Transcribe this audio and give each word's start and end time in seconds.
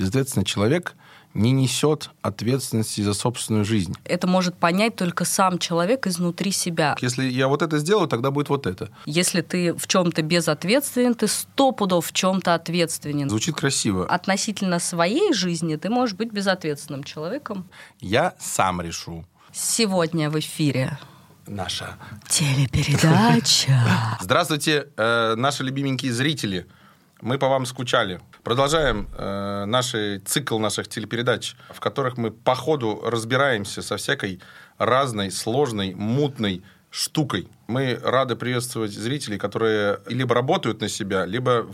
Безответственный 0.00 0.46
человек 0.46 0.94
не 1.34 1.52
несет 1.52 2.08
ответственности 2.22 3.02
за 3.02 3.12
собственную 3.12 3.66
жизнь. 3.66 3.94
Это 4.04 4.26
может 4.26 4.56
понять 4.56 4.96
только 4.96 5.26
сам 5.26 5.58
человек 5.58 6.06
изнутри 6.06 6.52
себя. 6.52 6.96
Если 7.02 7.24
я 7.24 7.48
вот 7.48 7.60
это 7.60 7.78
сделаю, 7.78 8.08
тогда 8.08 8.30
будет 8.30 8.48
вот 8.48 8.66
это. 8.66 8.88
Если 9.04 9.42
ты 9.42 9.74
в 9.74 9.86
чем-то 9.86 10.22
безответственен, 10.22 11.14
ты 11.14 11.28
сто 11.28 11.72
пудов 11.72 12.06
в 12.06 12.12
чем-то 12.14 12.54
ответственен. 12.54 13.28
Звучит 13.28 13.56
красиво. 13.56 14.06
Относительно 14.06 14.78
своей 14.78 15.34
жизни 15.34 15.76
ты 15.76 15.90
можешь 15.90 16.16
быть 16.16 16.32
безответственным 16.32 17.04
человеком. 17.04 17.68
Я 18.00 18.32
сам 18.40 18.80
решу. 18.80 19.26
Сегодня 19.52 20.30
в 20.30 20.38
эфире 20.38 20.98
Наша. 21.46 21.98
телепередача. 22.26 23.78
Здравствуйте, 24.22 24.88
э, 24.96 25.34
наши 25.36 25.62
любименькие 25.62 26.14
зрители. 26.14 26.66
Мы 27.20 27.36
по 27.36 27.50
вам 27.50 27.66
скучали. 27.66 28.22
Продолжаем 28.42 29.08
э, 29.18 29.64
наш 29.66 29.94
цикл 30.24 30.58
наших 30.58 30.88
телепередач, 30.88 31.56
в 31.68 31.80
которых 31.80 32.16
мы 32.16 32.30
по 32.30 32.54
ходу 32.54 33.02
разбираемся 33.04 33.82
со 33.82 33.96
всякой 33.96 34.40
разной, 34.78 35.30
сложной, 35.30 35.94
мутной 35.94 36.62
штукой. 36.90 37.48
Мы 37.66 38.00
рады 38.02 38.36
приветствовать 38.36 38.92
зрителей, 38.92 39.38
которые 39.38 40.00
либо 40.06 40.34
работают 40.34 40.80
на 40.80 40.88
себя, 40.88 41.26
либо 41.26 41.68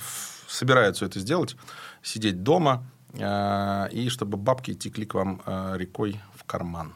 собираются 0.49 1.07
это 1.07 1.21
сделать, 1.21 1.57
сидеть 2.03 2.43
дома, 2.43 2.85
э, 3.13 3.89
и 3.93 4.09
чтобы 4.09 4.37
бабки 4.37 4.75
текли 4.75 5.07
к 5.07 5.15
вам 5.15 5.43
э, 5.47 5.75
рекой 5.79 6.21
в 6.35 6.45
карман. 6.45 6.93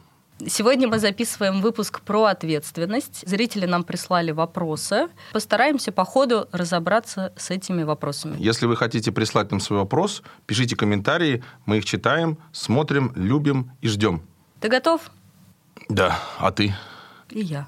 Сегодня 0.47 0.87
мы 0.87 0.97
записываем 0.99 1.61
выпуск 1.61 2.01
про 2.01 2.25
ответственность. 2.25 3.27
Зрители 3.27 3.65
нам 3.65 3.83
прислали 3.83 4.31
вопросы. 4.31 5.07
Постараемся 5.33 5.91
по 5.91 6.03
ходу 6.05 6.47
разобраться 6.51 7.31
с 7.37 7.51
этими 7.51 7.83
вопросами. 7.83 8.35
Если 8.39 8.65
вы 8.65 8.75
хотите 8.75 9.11
прислать 9.11 9.51
нам 9.51 9.59
свой 9.59 9.79
вопрос, 9.79 10.23
пишите 10.47 10.75
комментарии, 10.75 11.43
мы 11.65 11.77
их 11.77 11.85
читаем, 11.85 12.37
смотрим, 12.51 13.11
любим 13.15 13.71
и 13.81 13.87
ждем. 13.87 14.23
Ты 14.59 14.69
готов? 14.69 15.11
Да, 15.89 16.19
а 16.39 16.51
ты 16.51 16.73
И 17.29 17.41
я. 17.41 17.67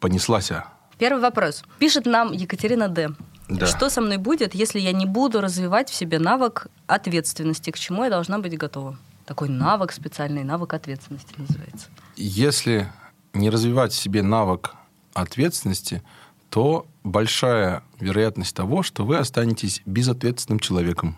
понеслась, 0.00 0.50
а? 0.50 0.66
Первый 0.98 1.20
вопрос. 1.20 1.62
Пишет 1.78 2.06
нам 2.06 2.32
Екатерина 2.32 2.88
Д. 2.88 3.10
Да. 3.48 3.66
Что 3.66 3.90
со 3.90 4.00
мной 4.00 4.16
будет, 4.16 4.54
если 4.54 4.78
я 4.80 4.92
не 4.92 5.06
буду 5.06 5.40
развивать 5.40 5.90
в 5.90 5.94
себе 5.94 6.18
навык 6.18 6.66
ответственности? 6.86 7.70
К 7.70 7.78
чему 7.78 8.04
я 8.04 8.10
должна 8.10 8.38
быть 8.38 8.56
готова? 8.56 8.96
Такой 9.26 9.48
навык 9.48 9.92
специальный, 9.92 10.44
навык 10.44 10.74
ответственности 10.74 11.34
называется. 11.38 11.88
Если 12.16 12.92
не 13.32 13.50
развивать 13.50 13.92
в 13.92 13.96
себе 13.96 14.22
навык 14.22 14.74
ответственности, 15.14 16.02
то 16.50 16.86
большая 17.02 17.82
вероятность 18.00 18.54
того, 18.54 18.82
что 18.82 19.04
вы 19.04 19.16
останетесь 19.16 19.82
безответственным 19.86 20.60
человеком. 20.60 21.16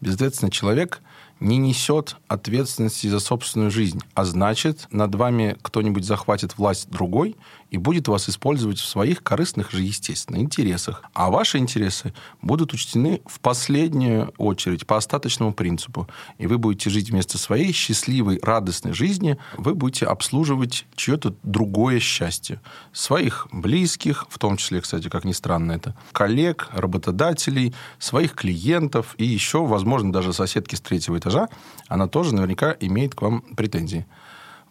Безответственный 0.00 0.50
человек 0.50 1.00
не 1.40 1.56
несет 1.56 2.16
ответственности 2.28 3.06
за 3.06 3.18
собственную 3.18 3.70
жизнь, 3.70 4.00
а 4.14 4.24
значит, 4.24 4.86
над 4.90 5.14
вами 5.14 5.56
кто-нибудь 5.62 6.04
захватит 6.04 6.58
власть 6.58 6.90
другой 6.90 7.36
и 7.70 7.76
будет 7.76 8.08
вас 8.08 8.28
использовать 8.28 8.78
в 8.78 8.86
своих 8.86 9.22
корыстных 9.22 9.70
же, 9.70 9.82
естественно, 9.82 10.36
интересах. 10.36 11.02
А 11.14 11.30
ваши 11.30 11.58
интересы 11.58 12.12
будут 12.42 12.72
учтены 12.72 13.22
в 13.26 13.40
последнюю 13.40 14.32
очередь 14.38 14.86
по 14.86 14.96
остаточному 14.96 15.52
принципу. 15.52 16.08
И 16.38 16.46
вы 16.46 16.58
будете 16.58 16.90
жить 16.90 17.10
вместо 17.10 17.38
своей 17.38 17.72
счастливой, 17.72 18.40
радостной 18.42 18.92
жизни, 18.92 19.38
вы 19.56 19.74
будете 19.74 20.06
обслуживать 20.06 20.86
чье-то 20.96 21.34
другое 21.42 22.00
счастье. 22.00 22.60
Своих 22.92 23.48
близких, 23.52 24.26
в 24.28 24.38
том 24.38 24.56
числе, 24.56 24.80
кстати, 24.80 25.08
как 25.08 25.24
ни 25.24 25.32
странно 25.32 25.72
это, 25.72 25.96
коллег, 26.12 26.68
работодателей, 26.72 27.74
своих 27.98 28.34
клиентов 28.34 29.14
и 29.18 29.24
еще, 29.24 29.64
возможно, 29.64 30.12
даже 30.12 30.32
соседки 30.32 30.74
с 30.74 30.80
третьего 30.80 31.18
этажа, 31.18 31.48
она 31.88 32.08
тоже 32.08 32.34
наверняка 32.34 32.76
имеет 32.80 33.14
к 33.14 33.22
вам 33.22 33.42
претензии. 33.42 34.06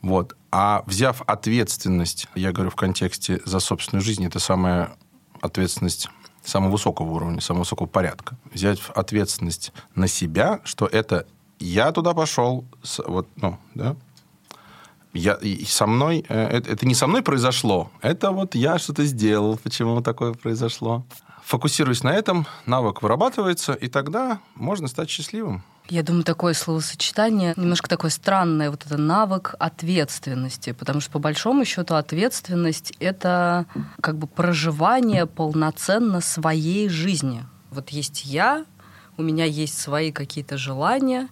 Вот. 0.01 0.35
А 0.51 0.83
взяв 0.85 1.21
ответственность, 1.27 2.27
я 2.35 2.51
говорю 2.51 2.71
в 2.71 2.75
контексте 2.75 3.41
за 3.45 3.59
собственную 3.59 4.03
жизнь, 4.03 4.25
это 4.25 4.39
самая 4.39 4.91
ответственность 5.41 6.09
самого 6.43 6.71
высокого 6.71 7.09
уровня, 7.11 7.41
самого 7.41 7.63
высокого 7.63 7.87
порядка. 7.87 8.37
Взять 8.51 8.79
ответственность 8.95 9.73
на 9.95 10.07
себя, 10.07 10.61
что 10.63 10.85
это 10.85 11.27
я 11.59 11.91
туда 11.91 12.13
пошел, 12.13 12.65
вот, 13.05 13.27
ну, 13.35 13.57
да, 13.75 13.95
я, 15.13 15.33
и 15.33 15.65
со 15.65 15.87
мной, 15.87 16.23
э, 16.29 16.43
это, 16.57 16.71
это 16.71 16.85
не 16.85 16.93
со 16.95 17.07
мной 17.07 17.21
произошло, 17.21 17.91
это 18.01 18.31
вот 18.31 18.55
я 18.55 18.77
что-то 18.77 19.05
сделал, 19.05 19.57
почему 19.57 20.01
такое 20.01 20.33
произошло. 20.33 21.03
Фокусируясь 21.43 22.03
на 22.03 22.13
этом, 22.13 22.45
навык 22.67 23.01
вырабатывается, 23.01 23.73
и 23.73 23.87
тогда 23.87 24.39
можно 24.53 24.87
стать 24.87 25.09
счастливым. 25.09 25.63
Я 25.89 26.03
думаю, 26.03 26.23
такое 26.23 26.53
словосочетание 26.53 27.53
немножко 27.57 27.89
такое 27.89 28.11
странное, 28.11 28.69
вот 28.69 28.85
это 28.85 28.97
навык 28.97 29.55
ответственности, 29.57 30.71
потому 30.71 31.01
что 31.01 31.11
по 31.11 31.19
большому 31.19 31.65
счету 31.65 31.95
ответственность 31.95 32.93
это 32.99 33.65
как 33.99 34.17
бы 34.17 34.27
проживание 34.27 35.25
полноценно 35.25 36.21
своей 36.21 36.89
жизни. 36.89 37.43
Вот 37.71 37.89
есть 37.89 38.25
я, 38.25 38.65
у 39.17 39.23
меня 39.23 39.45
есть 39.45 39.79
свои 39.79 40.11
какие-то 40.11 40.57
желания, 40.57 41.27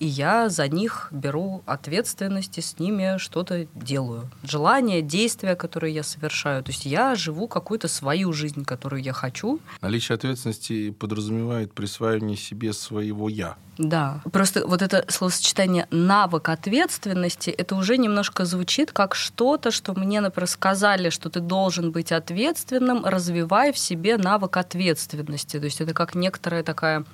и 0.00 0.06
я 0.06 0.48
за 0.48 0.66
них 0.66 1.08
беру 1.10 1.62
ответственность 1.66 2.56
и 2.58 2.62
с 2.62 2.78
ними 2.78 3.18
что-то 3.18 3.66
делаю. 3.74 4.30
Желания, 4.42 5.02
действия, 5.02 5.54
которые 5.54 5.94
я 5.94 6.02
совершаю. 6.02 6.64
То 6.64 6.70
есть 6.70 6.86
я 6.86 7.14
живу 7.14 7.46
какую-то 7.46 7.86
свою 7.86 8.32
жизнь, 8.32 8.64
которую 8.64 9.02
я 9.02 9.12
хочу, 9.12 9.60
Наличие 9.82 10.16
ответственности 10.16 10.90
подразумевает 10.90 11.72
присваивание 11.72 12.36
себе 12.36 12.72
своего 12.72 13.28
«я». 13.28 13.56
Да. 13.76 14.20
Просто 14.32 14.66
вот 14.66 14.82
это 14.82 15.04
словосочетание 15.08 15.86
навык 15.90 16.48
ответственности, 16.48 17.50
это 17.50 17.76
уже 17.76 17.96
немножко 17.96 18.44
звучит 18.44 18.92
как 18.92 19.14
что-то, 19.14 19.70
что 19.70 19.94
мне, 19.94 20.20
например, 20.20 20.48
сказали, 20.48 21.10
что 21.10 21.30
ты 21.30 21.40
должен 21.40 21.90
быть 21.90 22.12
ответственным, 22.12 23.04
развивай 23.04 23.72
в 23.72 23.78
себе 23.78 24.16
навык 24.16 24.56
ответственности. 24.56 25.58
То 25.58 25.64
есть 25.64 25.80
это 25.80 25.94
как 25.94 26.14
некоторая 26.14 26.62
такая 26.62 27.04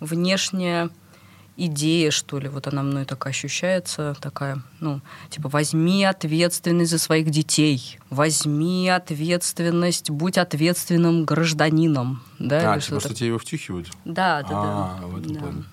внешняя 0.00 0.90
идея, 1.66 2.10
что 2.10 2.38
ли, 2.38 2.48
вот 2.48 2.66
она 2.66 2.82
мной 2.82 3.04
так 3.04 3.26
ощущается, 3.26 4.16
такая, 4.20 4.62
ну, 4.80 5.00
типа, 5.28 5.48
возьми 5.48 6.04
ответственность 6.04 6.90
за 6.90 6.98
своих 6.98 7.30
детей, 7.30 7.98
возьми 8.08 8.88
ответственность, 8.88 10.10
будь 10.10 10.38
ответственным 10.38 11.24
гражданином, 11.24 12.22
да, 12.38 12.72
а, 12.72 12.74
типа, 12.74 12.80
что-то 12.86 13.00
что 13.06 13.14
тебе 13.14 13.28
его 13.28 13.38
втюхивают? 13.38 13.90
Да, 14.04 14.42
да, 14.42 14.48
да. 14.48 14.98
А, 15.02 15.06
в 15.06 15.16
этом 15.16 15.32
Да. 15.32 15.40
плане. 15.40 15.64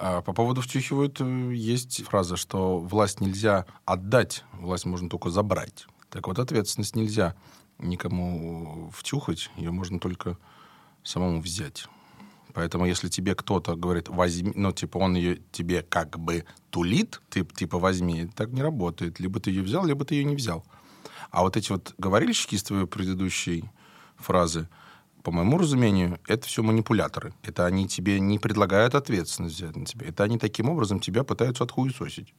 А 0.00 0.22
по 0.22 0.32
поводу 0.32 0.60
втюхивают 0.60 1.20
э, 1.20 1.52
есть 1.52 2.04
фраза, 2.04 2.36
что 2.36 2.78
власть 2.78 3.20
нельзя 3.20 3.66
отдать, 3.84 4.44
власть 4.52 4.84
можно 4.84 5.10
только 5.10 5.30
забрать. 5.30 5.86
Так 6.08 6.28
вот, 6.28 6.38
ответственность 6.38 6.94
нельзя 6.94 7.34
никому 7.80 8.92
втюхать, 8.94 9.50
ее 9.56 9.72
можно 9.72 9.98
только 9.98 10.38
самому 11.02 11.40
взять. 11.40 11.86
Поэтому 12.58 12.86
если 12.86 13.08
тебе 13.08 13.36
кто-то 13.36 13.76
говорит, 13.76 14.08
возьми, 14.08 14.50
ну, 14.56 14.72
типа, 14.72 14.98
он 14.98 15.14
ее 15.14 15.36
тебе 15.52 15.82
как 15.82 16.18
бы 16.18 16.44
тулит, 16.70 17.20
ты 17.30 17.44
типа 17.44 17.78
возьми, 17.78 18.28
так 18.34 18.50
не 18.50 18.62
работает. 18.62 19.20
Либо 19.20 19.38
ты 19.38 19.50
ее 19.50 19.62
взял, 19.62 19.86
либо 19.86 20.04
ты 20.04 20.16
ее 20.16 20.24
не 20.24 20.34
взял. 20.34 20.66
А 21.30 21.42
вот 21.42 21.56
эти 21.56 21.70
вот 21.70 21.94
говорильщики 21.98 22.56
из 22.56 22.64
твоей 22.64 22.86
предыдущей 22.86 23.70
фразы, 24.16 24.68
по 25.22 25.30
моему 25.30 25.56
разумению, 25.56 26.18
это 26.26 26.48
все 26.48 26.64
манипуляторы. 26.64 27.32
Это 27.44 27.64
они 27.64 27.86
тебе 27.86 28.18
не 28.18 28.40
предлагают 28.40 28.96
ответственность 28.96 29.54
взять 29.54 29.76
на 29.76 29.86
тебя. 29.86 30.08
Это 30.08 30.24
они 30.24 30.36
таким 30.36 30.68
образом 30.68 30.98
тебя 30.98 31.22
пытаются 31.22 31.62
отхуесосить. 31.62 32.34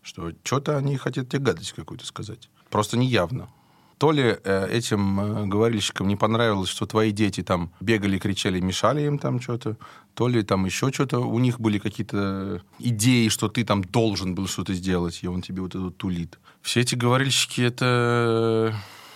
Что 0.00 0.32
что-то 0.44 0.78
они 0.78 0.96
хотят 0.96 1.28
тебе 1.28 1.40
гадость 1.40 1.72
какую-то 1.72 2.06
сказать. 2.06 2.48
Просто 2.70 2.96
неявно. 2.96 3.50
То 3.98 4.12
ли 4.12 4.22
э, 4.22 4.68
этим 4.70 5.20
э, 5.20 5.46
говорильщикам 5.46 6.06
не 6.06 6.16
понравилось, 6.16 6.68
что 6.68 6.86
твои 6.86 7.10
дети 7.10 7.42
там 7.42 7.70
бегали, 7.80 8.18
кричали, 8.18 8.60
мешали 8.60 9.02
им 9.02 9.18
там 9.18 9.40
что-то, 9.40 9.76
то 10.14 10.28
ли 10.28 10.42
там 10.42 10.66
еще 10.66 10.92
что-то, 10.92 11.18
у 11.18 11.38
них 11.40 11.58
были 11.58 11.78
какие-то 11.78 12.62
идеи, 12.78 13.28
что 13.28 13.48
ты 13.48 13.64
там 13.64 13.82
должен 13.82 14.36
был 14.36 14.46
что-то 14.46 14.72
сделать, 14.72 15.18
и 15.22 15.26
он 15.28 15.42
тебе 15.42 15.62
вот 15.62 15.74
это 15.74 15.90
тулит. 15.90 16.38
Все 16.62 16.80
эти 16.80 16.94
говорильщики, 16.94 17.60
это... 17.60 18.74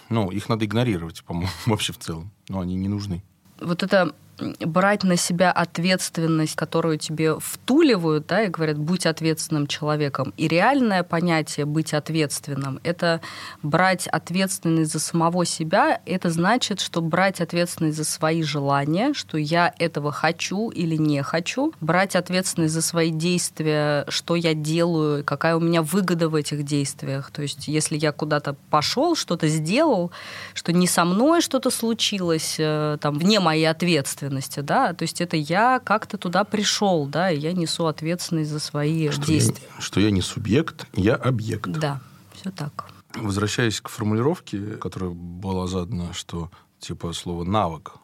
Ну, 0.08 0.30
их 0.30 0.48
надо 0.48 0.64
игнорировать, 0.64 1.22
по-моему, 1.24 1.50
вообще 1.66 1.92
в 1.92 1.98
целом. 1.98 2.32
Но 2.48 2.60
они 2.60 2.74
не 2.74 2.88
нужны. 2.88 3.22
вот 3.60 3.82
это 3.84 4.12
брать 4.60 5.04
на 5.04 5.16
себя 5.16 5.52
ответственность, 5.52 6.56
которую 6.56 6.98
тебе 6.98 7.38
втуливают, 7.38 8.26
да, 8.26 8.42
и 8.42 8.48
говорят, 8.48 8.78
будь 8.78 9.06
ответственным 9.06 9.66
человеком. 9.66 10.32
И 10.36 10.48
реальное 10.48 11.02
понятие 11.02 11.66
быть 11.66 11.94
ответственным— 11.94 12.80
это 12.82 13.20
брать 13.62 14.06
ответственность 14.06 14.92
за 14.92 15.00
самого 15.00 15.44
себя. 15.44 16.00
Это 16.06 16.30
значит, 16.30 16.80
что 16.80 17.00
брать 17.00 17.40
ответственность 17.40 17.96
за 17.96 18.04
свои 18.04 18.42
желания, 18.42 19.12
что 19.14 19.38
я 19.38 19.72
этого 19.78 20.12
хочу 20.12 20.70
или 20.70 20.96
не 20.96 21.22
хочу, 21.22 21.72
брать 21.80 22.16
ответственность 22.16 22.74
за 22.74 22.82
свои 22.82 23.10
действия, 23.10 24.04
что 24.08 24.34
я 24.34 24.54
делаю, 24.54 25.24
какая 25.24 25.56
у 25.56 25.60
меня 25.60 25.82
выгода 25.82 26.28
в 26.28 26.34
этих 26.34 26.64
действиях. 26.64 27.30
То 27.30 27.42
есть, 27.42 27.68
если 27.68 27.96
я 27.96 28.12
куда-то 28.12 28.56
пошел, 28.70 29.14
что-то 29.16 29.48
сделал, 29.48 30.10
что 30.54 30.72
не 30.72 30.86
со 30.86 31.04
мной 31.04 31.40
что-то 31.40 31.70
случилось, 31.70 32.56
э, 32.58 32.98
там, 33.00 33.18
вне 33.18 33.40
моей 33.40 33.66
ответственности, 33.66 34.31
ответственности, 34.32 34.60
да, 34.60 34.92
то 34.94 35.02
есть 35.02 35.20
это 35.20 35.36
я 35.36 35.80
как-то 35.80 36.18
туда 36.18 36.44
пришел, 36.44 37.06
да, 37.06 37.30
и 37.30 37.38
я 37.38 37.52
несу 37.52 37.86
ответственность 37.86 38.50
за 38.50 38.58
свои 38.58 39.10
что 39.10 39.26
действия. 39.26 39.68
Я, 39.76 39.80
что 39.80 40.00
я 40.00 40.10
не 40.10 40.22
субъект, 40.22 40.86
я 40.94 41.14
объект. 41.14 41.70
Да, 41.70 42.00
все 42.34 42.50
так. 42.50 42.90
Возвращаясь 43.14 43.80
к 43.80 43.88
формулировке, 43.88 44.76
которая 44.76 45.10
была 45.10 45.66
задана, 45.66 46.14
что 46.14 46.50
типа 46.78 47.12
слово 47.12 47.44
навык. 47.44 47.94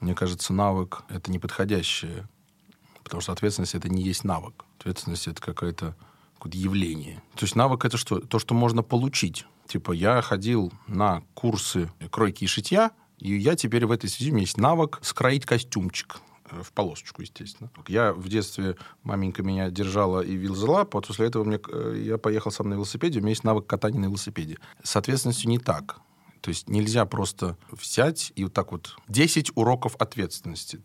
Мне 0.00 0.14
кажется, 0.14 0.52
навык 0.52 1.02
это 1.08 1.30
неподходящее, 1.30 2.26
потому 3.02 3.20
что 3.20 3.32
ответственность 3.32 3.74
это 3.74 3.88
не 3.88 4.02
есть 4.02 4.24
навык. 4.24 4.64
Ответственность 4.78 5.28
это 5.28 5.40
какое-то 5.40 5.94
какое 6.38 6.52
явление. 6.52 7.22
То 7.36 7.44
есть 7.44 7.56
навык 7.56 7.84
это 7.84 7.96
что? 7.96 8.18
То, 8.18 8.38
что 8.38 8.54
можно 8.54 8.82
получить. 8.82 9.46
Типа 9.68 9.92
я 9.92 10.20
ходил 10.22 10.72
на 10.88 11.22
курсы 11.34 11.90
кройки 12.10 12.44
и 12.44 12.46
шитья, 12.48 12.90
и 13.22 13.36
я 13.36 13.54
теперь 13.54 13.86
в 13.86 13.92
этой 13.92 14.10
связи, 14.10 14.32
у 14.32 14.34
меня 14.34 14.42
есть 14.42 14.56
навык 14.56 14.98
скроить 15.02 15.46
костюмчик 15.46 16.16
э, 16.50 16.60
в 16.60 16.72
полосочку, 16.72 17.22
естественно. 17.22 17.70
Я 17.86 18.12
в 18.12 18.28
детстве, 18.28 18.76
маменька 19.04 19.44
меня 19.44 19.70
держала 19.70 20.22
и 20.22 20.34
вилзала, 20.34 20.84
после 20.84 21.28
этого 21.28 21.44
мне, 21.44 21.60
э, 21.68 22.02
я 22.04 22.18
поехал 22.18 22.50
сам 22.50 22.68
на 22.68 22.74
велосипеде, 22.74 23.20
у 23.20 23.22
меня 23.22 23.30
есть 23.30 23.44
навык 23.44 23.64
катания 23.66 24.00
на 24.00 24.06
велосипеде. 24.06 24.58
С 24.82 24.96
ответственностью 24.96 25.50
не 25.50 25.58
так. 25.58 26.00
То 26.40 26.48
есть 26.48 26.68
нельзя 26.68 27.06
просто 27.06 27.56
взять 27.70 28.32
и 28.34 28.42
вот 28.42 28.52
так 28.52 28.72
вот 28.72 28.96
10 29.06 29.52
уроков 29.54 29.94
ответственности. 30.00 30.80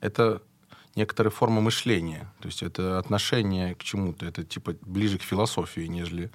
Это 0.00 0.42
некоторая 0.96 1.30
форма 1.30 1.60
мышления. 1.60 2.32
То 2.40 2.46
есть 2.46 2.62
это 2.62 2.98
отношение 2.98 3.74
к 3.74 3.84
чему-то. 3.84 4.24
Это 4.24 4.42
типа 4.42 4.76
ближе 4.80 5.18
к 5.18 5.22
философии, 5.22 5.82
нежели 5.82 6.30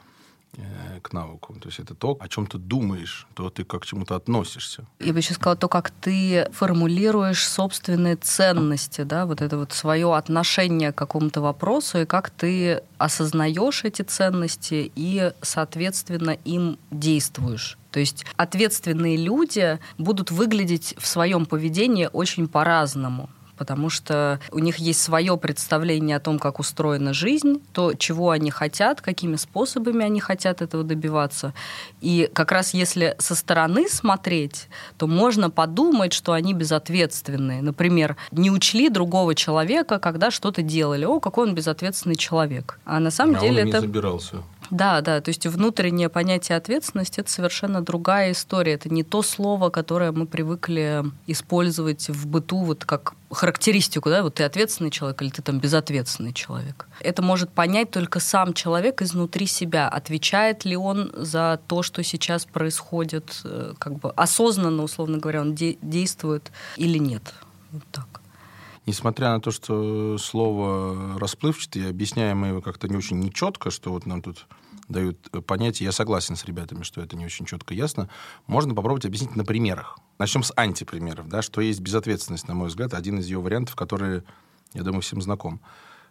к 1.01 1.13
навыку. 1.13 1.55
То 1.61 1.69
есть 1.69 1.79
это 1.79 1.95
то, 1.95 2.17
о 2.19 2.27
чем 2.27 2.47
ты 2.47 2.57
думаешь, 2.57 3.27
то 3.33 3.49
ты 3.49 3.63
как 3.63 3.81
к 3.81 3.85
чему-то 3.85 4.15
относишься. 4.15 4.85
Я 4.99 5.13
бы 5.13 5.19
еще 5.19 5.33
сказала, 5.33 5.55
то, 5.55 5.67
как 5.67 5.91
ты 5.91 6.49
формулируешь 6.53 7.47
собственные 7.47 8.15
ценности, 8.15 9.01
да, 9.01 9.25
вот 9.25 9.41
это 9.41 9.57
вот 9.57 9.73
свое 9.73 10.15
отношение 10.15 10.91
к 10.91 10.95
какому-то 10.95 11.41
вопросу, 11.41 11.99
и 11.99 12.05
как 12.05 12.29
ты 12.29 12.81
осознаешь 12.97 13.83
эти 13.83 14.01
ценности 14.01 14.91
и, 14.95 15.31
соответственно, 15.41 16.31
им 16.45 16.77
действуешь. 16.91 17.77
То 17.91 17.99
есть 17.99 18.25
ответственные 18.35 19.17
люди 19.17 19.79
будут 19.97 20.31
выглядеть 20.31 20.95
в 20.97 21.07
своем 21.07 21.45
поведении 21.45 22.09
очень 22.11 22.47
по-разному 22.47 23.29
потому 23.57 23.89
что 23.89 24.39
у 24.51 24.59
них 24.59 24.77
есть 24.77 25.01
свое 25.01 25.37
представление 25.37 26.17
о 26.17 26.19
том, 26.19 26.39
как 26.39 26.59
устроена 26.59 27.13
жизнь, 27.13 27.61
то, 27.73 27.93
чего 27.93 28.31
они 28.31 28.51
хотят, 28.51 29.01
какими 29.01 29.35
способами 29.35 30.05
они 30.05 30.19
хотят 30.19 30.61
этого 30.61 30.83
добиваться. 30.83 31.53
И 32.01 32.29
как 32.33 32.51
раз 32.51 32.73
если 32.73 33.15
со 33.19 33.35
стороны 33.35 33.87
смотреть, 33.89 34.67
то 34.97 35.07
можно 35.07 35.49
подумать, 35.49 36.13
что 36.13 36.33
они 36.33 36.53
безответственные. 36.53 37.61
Например, 37.61 38.15
не 38.31 38.51
учли 38.51 38.89
другого 38.89 39.35
человека, 39.35 39.99
когда 39.99 40.31
что-то 40.31 40.61
делали. 40.61 41.05
О, 41.05 41.19
какой 41.19 41.47
он 41.47 41.55
безответственный 41.55 42.15
человек. 42.15 42.79
А 42.85 42.99
на 42.99 43.11
самом 43.11 43.35
а 43.35 43.39
деле 43.39 43.63
он 43.63 43.69
это... 43.69 43.77
не 43.77 43.81
забирался. 43.81 44.43
Да, 44.71 45.01
да, 45.01 45.21
то 45.21 45.29
есть 45.29 45.45
внутреннее 45.45 46.09
понятие 46.09 46.57
ответственности 46.57 47.19
это 47.19 47.31
совершенно 47.31 47.81
другая 47.81 48.31
история. 48.31 48.73
Это 48.73 48.89
не 48.89 49.03
то 49.03 49.21
слово, 49.21 49.69
которое 49.69 50.11
мы 50.11 50.25
привыкли 50.25 51.03
использовать 51.27 52.09
в 52.09 52.27
быту 52.27 52.57
вот 52.57 52.85
как 52.85 53.13
характеристику, 53.31 54.09
да, 54.09 54.23
вот 54.23 54.35
ты 54.35 54.43
ответственный 54.43 54.91
человек 54.91 55.21
или 55.21 55.29
ты 55.29 55.41
там 55.41 55.59
безответственный 55.59 56.33
человек. 56.33 56.87
Это 57.01 57.21
может 57.21 57.49
понять 57.49 57.91
только 57.91 58.19
сам 58.19 58.53
человек 58.53 59.01
изнутри 59.01 59.45
себя, 59.45 59.89
отвечает 59.89 60.65
ли 60.65 60.75
он 60.75 61.11
за 61.15 61.59
то, 61.67 61.83
что 61.83 62.03
сейчас 62.03 62.45
происходит, 62.45 63.41
э, 63.43 63.73
как 63.77 63.99
бы 63.99 64.11
осознанно, 64.11 64.83
условно 64.83 65.17
говоря, 65.17 65.41
он 65.41 65.53
де- 65.55 65.77
действует 65.81 66.51
или 66.77 66.97
нет. 66.97 67.33
Вот 67.71 67.83
так 67.91 68.14
несмотря 68.85 69.31
на 69.31 69.41
то, 69.41 69.51
что 69.51 70.17
слово 70.17 71.19
расплывчатое, 71.19 71.89
объясняем 71.89 72.39
мы 72.39 72.47
его 72.47 72.61
как-то 72.61 72.87
не 72.87 72.95
очень 72.95 73.19
нечетко, 73.19 73.71
что 73.71 73.91
вот 73.91 74.05
нам 74.05 74.21
тут 74.21 74.47
дают 74.87 75.19
понятие, 75.47 75.85
я 75.85 75.91
согласен 75.91 76.35
с 76.35 76.45
ребятами, 76.45 76.83
что 76.83 77.01
это 77.01 77.15
не 77.15 77.25
очень 77.25 77.45
четко 77.45 77.73
ясно, 77.73 78.09
можно 78.45 78.75
попробовать 78.75 79.05
объяснить 79.05 79.35
на 79.35 79.43
примерах. 79.43 79.97
Начнем 80.19 80.43
с 80.43 80.53
антипримеров, 80.55 81.27
да, 81.27 81.41
что 81.41 81.61
есть 81.61 81.81
безответственность, 81.81 82.47
на 82.47 82.53
мой 82.53 82.67
взгляд, 82.67 82.93
один 82.93 83.19
из 83.19 83.25
ее 83.25 83.39
вариантов, 83.39 83.75
который, 83.75 84.23
я 84.73 84.83
думаю, 84.83 85.01
всем 85.01 85.21
знаком. 85.21 85.59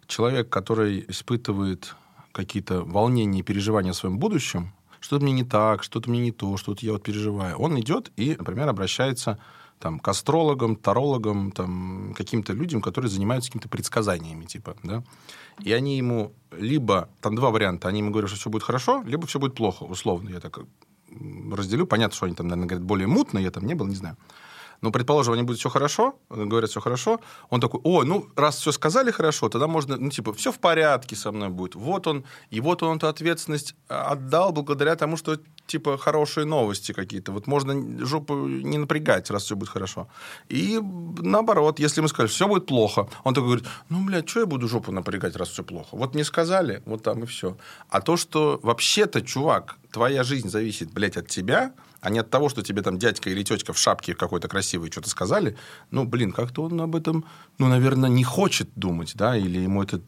Человек, 0.07 0.49
который 0.49 1.05
испытывает 1.09 1.95
какие-то 2.33 2.83
волнения 2.83 3.41
и 3.41 3.43
переживания 3.43 3.93
о 3.93 3.95
своем 3.95 4.19
будущем, 4.19 4.73
что-то 5.01 5.23
мне 5.23 5.33
не 5.33 5.45
так, 5.45 5.83
что-то 5.83 6.11
мне 6.11 6.21
не 6.21 6.33
то, 6.33 6.57
что-то 6.57 6.85
я 6.85 6.93
вот 6.93 7.03
переживаю, 7.03 7.57
он 7.59 7.79
идет 7.79 8.11
и, 8.17 8.35
например, 8.37 8.69
обращается 8.69 9.39
там, 9.85 9.99
к 9.99 10.09
астрологам, 10.09 10.77
тарологам, 10.77 11.53
там, 11.53 12.15
каким-то 12.17 12.55
людям, 12.55 12.81
которые 12.81 13.11
занимаются 13.11 13.51
какими-то 13.51 13.69
предсказаниями, 13.69 14.47
типа, 14.47 14.77
да. 14.83 15.03
И 15.63 15.73
они 15.75 15.99
ему 15.99 16.33
либо, 16.59 17.11
там 17.21 17.35
два 17.35 17.51
варианта, 17.51 17.89
они 17.89 17.99
ему 17.99 18.11
говорят, 18.11 18.31
что 18.31 18.39
все 18.39 18.49
будет 18.49 18.63
хорошо, 18.63 19.03
либо 19.07 19.27
все 19.27 19.39
будет 19.39 19.55
плохо, 19.55 19.83
условно, 19.83 20.31
я 20.31 20.41
так 20.41 20.61
разделю. 21.53 21.87
Понятно, 21.87 22.17
что 22.17 22.25
они 22.25 22.35
там, 22.35 22.49
наверное, 22.49 22.67
говорят 22.67 22.87
более 22.87 23.07
мутно, 23.07 23.39
я 23.39 23.51
там 23.51 23.67
не 23.67 23.75
был, 23.75 23.87
не 23.87 23.95
знаю. 23.95 24.17
Но, 24.85 24.91
предположим, 24.91 25.33
они 25.33 25.43
будут 25.43 25.61
все 25.61 25.71
хорошо, 25.71 26.15
говорят, 26.29 26.69
все 26.69 26.81
хорошо. 26.81 27.19
Он 27.49 27.59
такой, 27.59 27.81
о, 27.85 28.05
ну, 28.05 28.27
раз 28.37 28.57
все 28.57 28.71
сказали 28.71 29.11
хорошо, 29.13 29.49
тогда 29.49 29.67
можно, 29.67 29.97
ну, 29.97 30.11
типа, 30.11 30.35
все 30.35 30.53
в 30.53 30.59
порядке 30.59 31.17
со 31.17 31.33
мной 31.33 31.49
будет. 31.49 31.75
Вот 31.75 32.07
он, 32.07 32.25
и 32.51 32.61
вот 32.61 32.83
он 32.83 32.99
эту 32.99 33.09
ответственность 33.09 33.75
отдал 33.89 34.53
благодаря 34.53 34.95
тому, 34.97 35.17
что 35.17 35.39
типа 35.67 35.97
хорошие 35.97 36.45
новости 36.45 36.93
какие-то. 36.93 37.33
Вот 37.33 37.47
можно 37.47 38.05
жопу 38.05 38.35
не 38.47 38.77
напрягать, 38.77 39.31
раз 39.31 39.45
все 39.45 39.57
будет 39.57 39.71
хорошо. 39.71 40.07
И 40.51 40.79
наоборот, 41.19 41.79
если 41.79 42.03
мы 42.03 42.09
сказали, 42.09 42.29
все 42.29 42.47
будет 42.47 42.67
плохо, 42.67 43.09
он 43.25 43.33
такой 43.33 43.49
говорит, 43.49 43.67
ну, 43.89 44.05
блядь, 44.05 44.29
что 44.29 44.41
я 44.41 44.47
буду 44.47 44.69
жопу 44.69 44.93
напрягать, 44.93 45.37
раз 45.37 45.49
все 45.49 45.63
плохо? 45.63 45.97
Вот 45.97 46.15
мне 46.15 46.25
сказали, 46.25 46.83
вот 46.85 47.03
там 47.03 47.23
и 47.23 47.27
все. 47.27 47.57
А 47.89 48.03
то, 48.03 48.19
что 48.19 48.61
вообще-то, 48.63 49.23
чувак, 49.23 49.77
твоя 49.91 50.25
жизнь 50.25 50.51
зависит, 50.51 50.93
блядь, 50.93 51.17
от 51.17 51.29
тебя, 51.29 51.73
а 52.05 52.11
не 52.11 52.19
от 52.19 52.29
того, 52.29 52.51
что 52.51 52.63
тебе 52.63 52.83
там 52.83 52.99
дядька 52.99 53.31
или 53.31 53.43
тетка 53.43 53.73
в 53.73 53.79
шапке 53.79 54.15
какой-то 54.15 54.47
красивой 54.47 54.91
что-то 54.91 55.09
сказали, 55.09 55.57
ну, 55.91 56.05
блин, 56.05 56.33
как-то 56.33 56.65
он 56.65 56.79
об 56.83 56.95
этом, 56.95 57.25
ну, 57.59 57.67
наверное, 57.67 58.11
не 58.11 58.25
хочет 58.25 58.69
думать, 58.77 59.13
да, 59.15 59.37
или 59.37 59.59
ему 59.59 59.83
это 59.83 60.03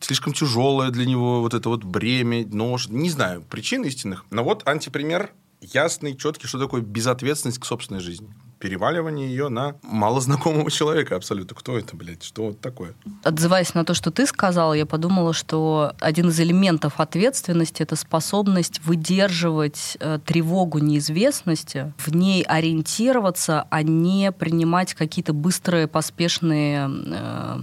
слишком 0.00 0.32
тяжелое 0.32 0.90
для 0.90 1.06
него 1.06 1.40
вот 1.40 1.52
это 1.52 1.68
вот 1.68 1.82
бремя, 1.82 2.46
нож. 2.46 2.88
Не 2.88 3.10
знаю 3.10 3.42
причин 3.42 3.82
истинных. 3.84 4.24
Но 4.30 4.44
вот 4.44 4.66
антипример 4.66 5.32
ясный, 5.60 6.16
четкий, 6.16 6.46
что 6.46 6.60
такое 6.60 6.82
безответственность 6.82 7.58
к 7.58 7.64
собственной 7.64 8.00
жизни. 8.00 8.32
Переваливание 8.60 9.26
ее 9.26 9.48
на 9.48 9.76
малознакомого 9.82 10.70
человека 10.70 11.16
абсолютно. 11.16 11.56
Кто 11.56 11.78
это, 11.78 11.96
блядь? 11.96 12.22
Что 12.22 12.48
вот 12.48 12.60
такое? 12.60 12.92
Отзываясь 13.24 13.72
на 13.72 13.86
то, 13.86 13.94
что 13.94 14.10
ты 14.10 14.26
сказала, 14.26 14.74
я 14.74 14.84
подумала, 14.84 15.32
что 15.32 15.94
один 15.98 16.28
из 16.28 16.38
элементов 16.38 17.00
ответственности— 17.00 17.82
это 17.84 17.96
способность 17.96 18.82
выдерживать 18.84 19.96
э, 19.98 20.18
тревогу 20.24 20.78
неизвестности, 20.78 21.94
в 21.96 22.14
ней 22.14 22.42
ориентироваться, 22.42 23.66
а 23.70 23.82
не 23.82 24.30
принимать 24.30 24.92
какие-то 24.92 25.32
быстрые, 25.32 25.88
поспешные 25.88 26.90
э, 26.90 27.60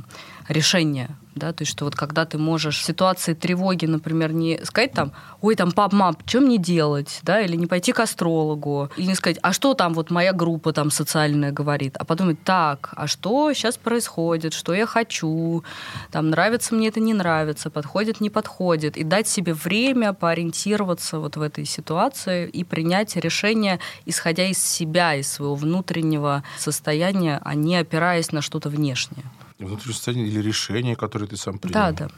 решения 0.47 1.17
да, 1.37 1.53
то 1.53 1.61
есть 1.61 1.71
что 1.71 1.85
вот 1.85 1.95
когда 1.95 2.25
ты 2.25 2.37
можешь 2.37 2.79
в 2.79 2.83
ситуации 2.83 3.33
тревоги, 3.33 3.85
например, 3.85 4.33
не 4.33 4.59
сказать 4.63 4.91
там, 4.91 5.11
ой, 5.41 5.55
там, 5.55 5.71
пап, 5.71 5.93
мам, 5.93 6.17
что 6.25 6.41
мне 6.41 6.57
делать, 6.57 7.19
да, 7.23 7.41
или 7.41 7.55
не 7.55 7.67
пойти 7.67 7.91
к 7.91 7.99
астрологу, 7.99 8.89
или 8.97 9.07
не 9.07 9.15
сказать, 9.15 9.37
а 9.41 9.53
что 9.53 9.73
там 9.73 9.93
вот 9.93 10.09
моя 10.09 10.33
группа 10.33 10.73
там 10.73 10.91
социальная 10.91 11.51
говорит, 11.51 11.95
а 11.97 12.05
подумать, 12.05 12.43
так, 12.43 12.93
а 12.95 13.07
что 13.07 13.53
сейчас 13.53 13.77
происходит, 13.77 14.53
что 14.53 14.73
я 14.73 14.85
хочу, 14.85 15.63
там, 16.11 16.29
нравится 16.29 16.75
мне 16.75 16.87
это, 16.87 16.99
не 16.99 17.13
нравится, 17.13 17.69
подходит, 17.69 18.21
не 18.21 18.29
подходит, 18.29 18.97
и 18.97 19.03
дать 19.03 19.27
себе 19.27 19.53
время 19.53 20.13
поориентироваться 20.13 21.19
вот 21.19 21.37
в 21.37 21.41
этой 21.41 21.65
ситуации 21.65 22.47
и 22.47 22.63
принять 22.63 23.15
решение, 23.15 23.79
исходя 24.05 24.45
из 24.47 24.57
себя, 24.57 25.15
из 25.15 25.31
своего 25.31 25.55
внутреннего 25.55 26.43
состояния, 26.57 27.39
а 27.43 27.55
не 27.55 27.77
опираясь 27.77 28.31
на 28.31 28.41
что-то 28.41 28.69
внешнее. 28.69 29.25
Внутреннее 29.59 29.93
состояние 29.93 30.27
или 30.27 30.41
решение, 30.41 30.95
которое 30.95 31.27
ты 31.27 31.37
сам 31.37 31.59
принял. 31.59 31.73
Да, 31.73 31.91
да. 31.91 32.09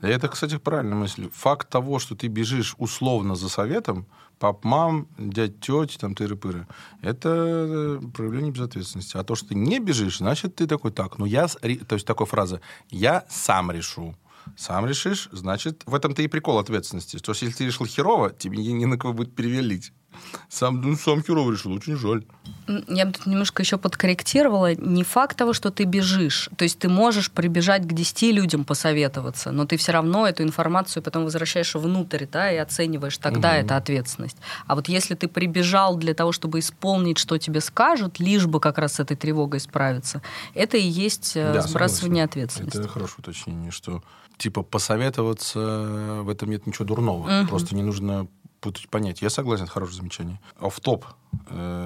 Это, 0.00 0.28
кстати, 0.28 0.58
правильная 0.58 0.96
мысль. 0.96 1.28
Факт 1.34 1.68
того, 1.68 1.98
что 1.98 2.14
ты 2.14 2.28
бежишь 2.28 2.74
условно 2.78 3.34
за 3.34 3.48
советом, 3.48 4.06
пап, 4.38 4.64
мам, 4.64 5.08
дядь, 5.18 5.60
тети, 5.60 5.98
там, 5.98 6.14
тыры-пыры, 6.14 6.66
это 7.02 7.28
э, 7.28 8.00
проявление 8.14 8.52
безответственности. 8.52 9.16
А 9.16 9.24
то, 9.24 9.34
что 9.34 9.48
ты 9.48 9.54
не 9.56 9.80
бежишь, 9.80 10.18
значит, 10.18 10.54
ты 10.54 10.66
такой, 10.66 10.92
так, 10.92 11.18
ну 11.18 11.26
я... 11.26 11.48
То 11.48 11.94
есть 11.94 12.06
такая 12.06 12.26
фраза, 12.26 12.60
я 12.90 13.24
сам 13.28 13.72
решу. 13.72 14.14
Сам 14.56 14.86
решишь, 14.86 15.28
значит, 15.32 15.82
в 15.84 15.94
этом-то 15.94 16.22
и 16.22 16.28
прикол 16.28 16.58
ответственности. 16.58 17.18
То 17.18 17.32
есть, 17.32 17.42
если 17.42 17.56
ты 17.56 17.66
решил 17.66 17.86
херово, 17.86 18.30
тебе 18.30 18.58
не 18.58 18.86
на 18.86 18.96
кого 18.96 19.12
будет 19.12 19.34
перевелить. 19.34 19.92
Сам, 20.48 20.80
ну, 20.80 20.96
сам 20.96 21.22
херово 21.22 21.52
решил, 21.52 21.72
очень 21.72 21.96
жаль. 21.96 22.24
Я 22.88 23.06
бы 23.06 23.12
тут 23.12 23.26
немножко 23.26 23.62
еще 23.62 23.78
подкорректировала. 23.78 24.74
Не 24.74 25.04
факт 25.04 25.36
того, 25.36 25.52
что 25.52 25.70
ты 25.70 25.84
бежишь. 25.84 26.50
То 26.56 26.64
есть 26.64 26.78
ты 26.78 26.88
можешь 26.88 27.30
прибежать 27.30 27.82
к 27.82 27.92
10 27.92 28.22
людям 28.34 28.64
посоветоваться, 28.64 29.52
но 29.52 29.64
ты 29.64 29.76
все 29.76 29.92
равно 29.92 30.26
эту 30.26 30.42
информацию 30.42 31.02
потом 31.02 31.24
возвращаешь 31.24 31.74
внутрь, 31.74 32.26
да, 32.30 32.50
и 32.52 32.56
оцениваешь. 32.56 33.18
Тогда 33.18 33.50
угу. 33.50 33.58
это 33.58 33.76
ответственность. 33.76 34.36
А 34.66 34.74
вот 34.74 34.88
если 34.88 35.14
ты 35.14 35.28
прибежал 35.28 35.96
для 35.96 36.14
того, 36.14 36.32
чтобы 36.32 36.58
исполнить, 36.58 37.18
что 37.18 37.38
тебе 37.38 37.60
скажут, 37.60 38.20
лишь 38.20 38.46
бы 38.46 38.60
как 38.60 38.78
раз 38.78 38.94
с 38.94 39.00
этой 39.00 39.16
тревогой 39.16 39.60
справиться, 39.60 40.22
это 40.54 40.76
и 40.76 40.86
есть 40.86 41.32
э, 41.36 41.54
да, 41.54 41.62
сбрасывание 41.62 42.24
согласен. 42.24 42.24
ответственности. 42.24 42.78
Это 42.78 42.88
хорошее 42.88 43.16
уточнение, 43.18 43.70
что 43.70 44.02
типа 44.38 44.62
посоветоваться 44.62 45.58
в 46.22 46.28
этом 46.28 46.50
нет 46.50 46.66
ничего 46.66 46.84
дурного. 46.84 47.40
Угу. 47.40 47.48
Просто 47.48 47.74
не 47.74 47.82
нужно 47.82 48.28
путать 48.60 48.88
понятия. 48.88 49.26
Я 49.26 49.30
согласен, 49.30 49.66
хорошее 49.66 49.98
замечание. 49.98 50.40
В 50.60 50.80
топ 50.80 51.06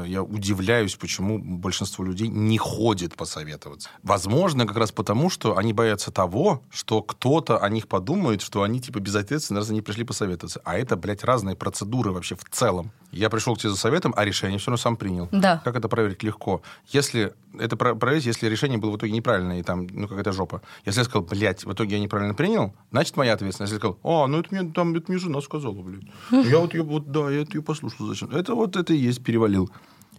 я 0.07 0.23
удивляюсь, 0.23 0.97
почему 0.97 1.39
большинство 1.39 2.05
людей 2.05 2.29
не 2.29 2.59
ходит 2.59 3.15
посоветоваться. 3.15 3.89
Возможно, 4.03 4.67
как 4.67 4.77
раз 4.77 4.93
потому, 4.93 5.31
что 5.31 5.57
они 5.57 5.73
боятся 5.73 6.11
того, 6.11 6.63
что 6.71 7.03
кто-то 7.03 7.59
о 7.59 7.69
них 7.69 7.89
подумает, 7.89 8.43
что 8.43 8.63
они 8.63 8.81
типа 8.81 8.99
безответственны, 9.01 9.61
раз 9.61 9.71
они 9.71 9.83
пришли 9.83 10.05
посоветоваться. 10.05 10.61
А 10.65 10.77
это, 10.77 10.97
блядь, 10.97 11.25
разные 11.25 11.57
процедуры 11.57 12.13
вообще 12.13 12.35
в 12.35 12.45
целом. 12.51 12.91
Я 13.11 13.29
пришел 13.31 13.55
к 13.55 13.59
тебе 13.59 13.71
за 13.71 13.77
советом, 13.77 14.15
а 14.17 14.25
решение 14.25 14.59
все 14.59 14.71
равно 14.71 14.79
сам 14.79 14.97
принял. 14.97 15.29
Да. 15.33 15.61
Как 15.65 15.77
это 15.77 15.89
проверить 15.89 16.23
легко? 16.23 16.63
Если 16.89 17.35
это 17.59 17.77
проверить, 17.77 18.27
если 18.27 18.49
решение 18.49 18.79
было 18.79 18.91
в 18.93 18.97
итоге 18.97 19.13
неправильное, 19.13 19.61
и 19.61 19.63
там, 19.63 19.87
ну, 19.91 20.09
какая-то 20.09 20.33
жопа. 20.33 20.63
Если 20.85 21.01
я 21.01 21.05
сказал, 21.05 21.23
блядь, 21.23 21.65
в 21.65 21.73
итоге 21.73 21.97
я 21.97 22.03
неправильно 22.03 22.35
принял, 22.35 22.75
значит, 22.91 23.17
моя 23.17 23.35
ответственность. 23.35 23.73
Если 23.73 23.87
я 23.87 23.93
сказал, 23.93 23.99
о, 24.03 24.27
ну, 24.27 24.41
это 24.41 24.49
мне, 24.51 24.73
там, 24.73 24.95
это 24.95 25.11
мне 25.11 25.19
жена 25.19 25.41
сказала, 25.41 25.75
блядь. 25.75 26.05
Я 26.47 26.59
вот 26.59 26.75
ее, 26.75 26.83
вот, 26.83 27.11
да, 27.11 27.31
я 27.31 27.43
это 27.43 27.57
ее 27.57 27.63
послушал, 27.63 28.07
зачем? 28.07 28.31
Это 28.31 28.55
вот, 28.55 28.77
это 28.77 28.93
и 28.93 28.97
есть 28.97 29.23
перевалил. 29.33 29.71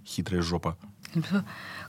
Хитрая 0.05 0.41
жопа. 0.41 0.75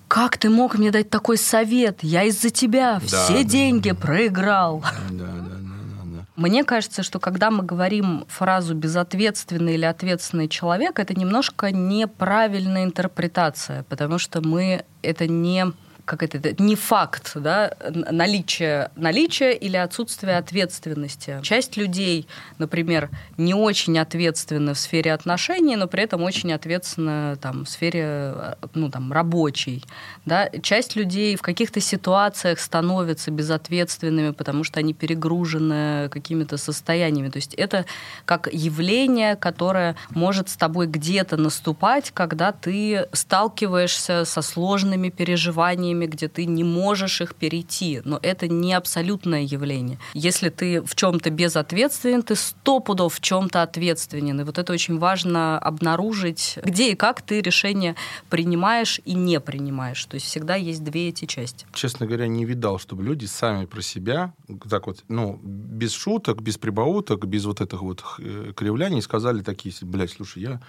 Как 0.09 0.37
ты 0.37 0.51
мог 0.51 0.79
мне 0.79 0.91
дать 0.91 1.09
такой 1.09 1.39
совет? 1.39 2.01
Я 2.03 2.25
из-за 2.25 2.51
тебя 2.51 3.01
да, 3.01 3.07
все 3.07 3.43
да, 3.43 3.45
деньги 3.45 3.91
да. 3.91 3.95
проиграл. 3.95 4.85
Да, 5.11 5.25
да, 5.25 5.49
да. 5.49 6.27
Мне 6.37 6.65
кажется, 6.65 7.03
что 7.03 7.21
когда 7.21 7.51
мы 7.51 7.63
говорим 7.63 8.25
фразу 8.29 8.75
безответственный 8.75 9.75
или 9.75 9.87
ответственный 9.87 10.49
человек, 10.49 10.99
это 10.99 11.19
немножко 11.19 11.71
неправильная 11.71 12.85
интерпретация, 12.85 13.85
потому 13.85 14.19
что 14.19 14.47
мы 14.47 14.85
это 15.01 15.27
не 15.27 15.73
как 16.05 16.23
это, 16.23 16.63
не 16.63 16.77
факт, 16.77 17.33
да, 17.35 17.73
наличие, 17.91 18.91
наличие 18.95 19.57
или 19.57 19.77
отсутствие 19.77 20.37
ответственности. 20.37 21.39
Часть 21.43 21.77
людей, 21.77 22.29
например, 22.59 23.11
не 23.39 23.55
очень 23.55 23.99
ответственны 23.99 24.75
в 24.75 24.79
сфере 24.79 25.13
отношений, 25.13 25.77
но 25.77 25.87
при 25.87 26.03
этом 26.03 26.23
очень 26.23 26.53
ответственны 26.53 27.37
там, 27.37 27.65
в 27.65 27.69
сфере 27.69 28.57
ну, 28.75 28.91
там, 28.91 29.13
рабочей. 29.13 29.83
Да. 30.27 30.51
Часть 30.63 30.95
людей 30.95 31.37
в 31.37 31.43
каких-то 31.43 31.81
ситуациях 31.81 32.61
становятся 32.61 33.31
безответственными, 33.31 34.31
потому 34.31 34.65
что 34.65 34.81
они 34.81 34.93
перегружены 34.93 36.09
какими-то 36.11 36.59
состояниями. 36.59 37.31
То 37.31 37.39
есть 37.39 37.55
это 37.55 37.87
как 38.27 38.53
явление, 38.53 39.37
которое 39.37 39.97
может 40.11 40.51
с 40.51 40.57
тобой 40.57 40.87
где-то 40.87 41.37
наступать, 41.37 42.11
когда 42.13 42.53
ты 42.53 43.09
сталкиваешься 43.13 44.25
со 44.25 44.43
сложными 44.43 45.09
переживаниями 45.09 45.94
явлениями, 45.95 46.07
где 46.07 46.29
ты 46.29 46.47
не 46.47 46.65
можешь 46.65 47.21
их 47.21 47.35
перейти. 47.35 48.03
Но 48.05 48.19
это 48.23 48.49
не 48.49 48.75
абсолютное 48.75 49.43
явление. 49.43 49.99
Если 50.15 50.51
ты 50.51 50.81
в 50.83 50.95
чем-то 50.95 51.31
безответственен, 51.31 52.23
ты 52.23 52.35
сто 52.35 52.81
пудов 52.81 53.15
в 53.15 53.21
чем-то 53.21 53.63
ответственен. 53.63 54.41
И 54.41 54.45
вот 54.45 54.59
это 54.59 54.73
очень 54.73 54.99
важно 54.99 55.59
обнаружить, 55.59 56.59
где 56.65 56.93
и 56.93 56.95
как 56.95 57.23
ты 57.23 57.41
решение 57.41 57.95
принимаешь 58.31 59.01
и 59.07 59.15
не 59.15 59.41
принимаешь. 59.41 60.05
То 60.07 60.17
есть 60.17 60.27
всегда 60.27 60.57
есть 60.57 60.83
две 60.83 61.09
эти 61.09 61.27
части. 61.27 61.67
Честно 61.73 62.07
говоря, 62.07 62.27
не 62.27 62.45
видал, 62.45 62.79
чтобы 62.79 63.05
люди 63.05 63.27
сами 63.27 63.67
про 63.67 63.83
себя, 63.83 64.33
так 64.71 64.87
вот, 64.87 65.05
ну, 65.09 65.39
без 65.43 65.93
шуток, 65.93 66.43
без 66.43 66.57
прибауток, 66.57 67.27
без 67.27 67.45
вот 67.45 67.61
этих 67.61 67.83
вот 67.83 68.05
э, 68.19 68.53
кривляний 68.55 69.03
сказали 69.03 69.43
такие, 69.43 69.75
блядь, 69.83 70.11
слушай, 70.11 70.43
я 70.43 70.61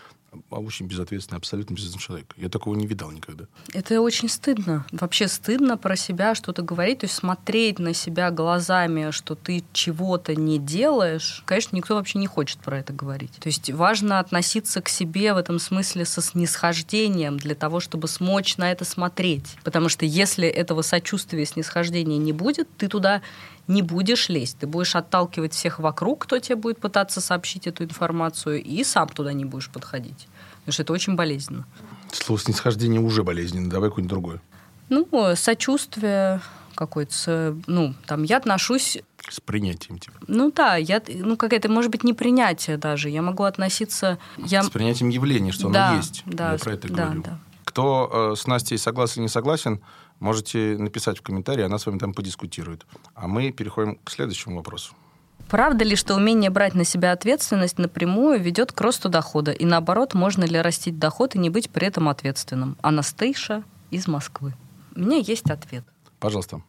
очень 0.49 0.87
безответственный, 0.87 1.37
абсолютно 1.37 1.73
безответственный 1.73 2.05
человек. 2.05 2.33
Я 2.37 2.49
такого 2.49 2.75
не 2.75 2.87
видал 2.87 3.11
никогда. 3.11 3.45
Это 3.73 4.01
очень 4.01 4.29
стыдно. 4.29 4.85
Вообще 4.91 5.27
стыдно 5.27 5.77
про 5.77 5.95
себя 5.95 6.35
что-то 6.35 6.61
говорить, 6.61 6.99
то 6.99 7.05
есть 7.05 7.15
смотреть 7.15 7.79
на 7.79 7.93
себя 7.93 8.31
глазами, 8.31 9.11
что 9.11 9.35
ты 9.35 9.63
чего-то 9.73 10.35
не 10.35 10.59
делаешь. 10.59 11.43
Конечно, 11.45 11.75
никто 11.75 11.95
вообще 11.95 12.19
не 12.19 12.27
хочет 12.27 12.59
про 12.59 12.79
это 12.79 12.93
говорить. 12.93 13.31
То 13.39 13.47
есть 13.47 13.71
важно 13.71 14.19
относиться 14.19 14.81
к 14.81 14.89
себе 14.89 15.33
в 15.33 15.37
этом 15.37 15.59
смысле 15.59 16.05
со 16.05 16.21
снисхождением 16.21 17.37
для 17.37 17.55
того, 17.55 17.79
чтобы 17.79 18.07
смочь 18.07 18.57
на 18.57 18.71
это 18.71 18.85
смотреть. 18.85 19.55
Потому 19.63 19.89
что 19.89 20.05
если 20.05 20.47
этого 20.47 20.81
сочувствия 20.81 21.45
снисхождения 21.45 22.17
не 22.17 22.33
будет, 22.33 22.67
ты 22.77 22.87
туда 22.87 23.21
не 23.67 23.81
будешь 23.81 24.29
лезть. 24.29 24.59
Ты 24.59 24.67
будешь 24.67 24.95
отталкивать 24.95 25.53
всех 25.53 25.79
вокруг, 25.79 26.23
кто 26.23 26.39
тебе 26.39 26.55
будет 26.55 26.79
пытаться 26.79 27.21
сообщить 27.21 27.67
эту 27.67 27.83
информацию, 27.83 28.63
и 28.63 28.83
сам 28.83 29.09
туда 29.09 29.33
не 29.33 29.45
будешь 29.45 29.69
подходить. 29.69 30.27
Потому 30.59 30.73
что 30.73 30.83
это 30.83 30.93
очень 30.93 31.15
болезненно. 31.15 31.65
Слово 32.11 32.39
снисхождение 32.39 32.99
уже 32.99 33.23
болезненно. 33.23 33.69
Давай 33.69 33.89
какое-нибудь 33.89 34.09
другое. 34.09 34.41
Ну, 34.89 35.07
сочувствие 35.35 36.41
какое-то, 36.75 37.57
ну, 37.67 37.93
там, 38.05 38.23
я 38.23 38.37
отношусь... 38.37 38.99
С 39.27 39.39
принятием, 39.39 39.97
типа. 39.97 40.19
Ну 40.27 40.51
да, 40.51 40.75
я, 40.75 41.01
ну, 41.07 41.37
какая-то, 41.37 41.69
может 41.69 41.89
быть, 41.89 42.03
не 42.03 42.13
принятие 42.13 42.77
даже. 42.77 43.09
Я 43.09 43.21
могу 43.21 43.43
относиться... 43.43 44.19
Я... 44.37 44.61
С 44.61 44.69
принятием 44.69 45.09
явления, 45.09 45.51
что 45.51 45.69
да, 45.69 45.89
оно 45.89 45.97
есть. 45.97 46.23
Да, 46.25 46.53
я 46.53 46.59
про 46.59 46.73
это 46.73 46.87
да, 46.89 47.05
говорю. 47.05 47.23
Да. 47.23 47.39
Кто 47.63 48.33
э, 48.33 48.35
с 48.35 48.45
Настей 48.45 48.77
согласен 48.77 49.15
или 49.15 49.23
не 49.23 49.29
согласен, 49.29 49.81
можете 50.19 50.77
написать 50.77 51.17
в 51.17 51.21
комментарии, 51.21 51.63
она 51.63 51.77
с 51.77 51.85
вами 51.85 51.97
там 51.97 52.13
подискутирует. 52.13 52.85
А 53.13 53.27
мы 53.27 53.51
переходим 53.51 53.95
к 54.03 54.09
следующему 54.11 54.57
вопросу. 54.57 54.93
Правда 55.49 55.85
ли, 55.85 55.95
что 55.95 56.15
умение 56.15 56.49
брать 56.49 56.73
на 56.73 56.83
себя 56.83 57.11
ответственность 57.11 57.77
напрямую 57.77 58.39
ведет 58.39 58.71
к 58.71 58.81
росту 58.81 59.09
дохода? 59.09 59.51
И 59.51 59.65
наоборот, 59.65 60.13
можно 60.13 60.43
ли 60.43 60.59
растить 60.59 60.97
доход 60.97 61.35
и 61.35 61.39
не 61.39 61.49
быть 61.49 61.69
при 61.69 61.87
этом 61.87 62.09
ответственным? 62.09 62.77
Анастейша 62.81 63.63
из 63.91 64.07
Москвы. 64.07 64.53
У 64.95 64.99
меня 64.99 65.17
есть 65.17 65.49
ответ. 65.51 65.83
Пожалуйста. 66.19 66.61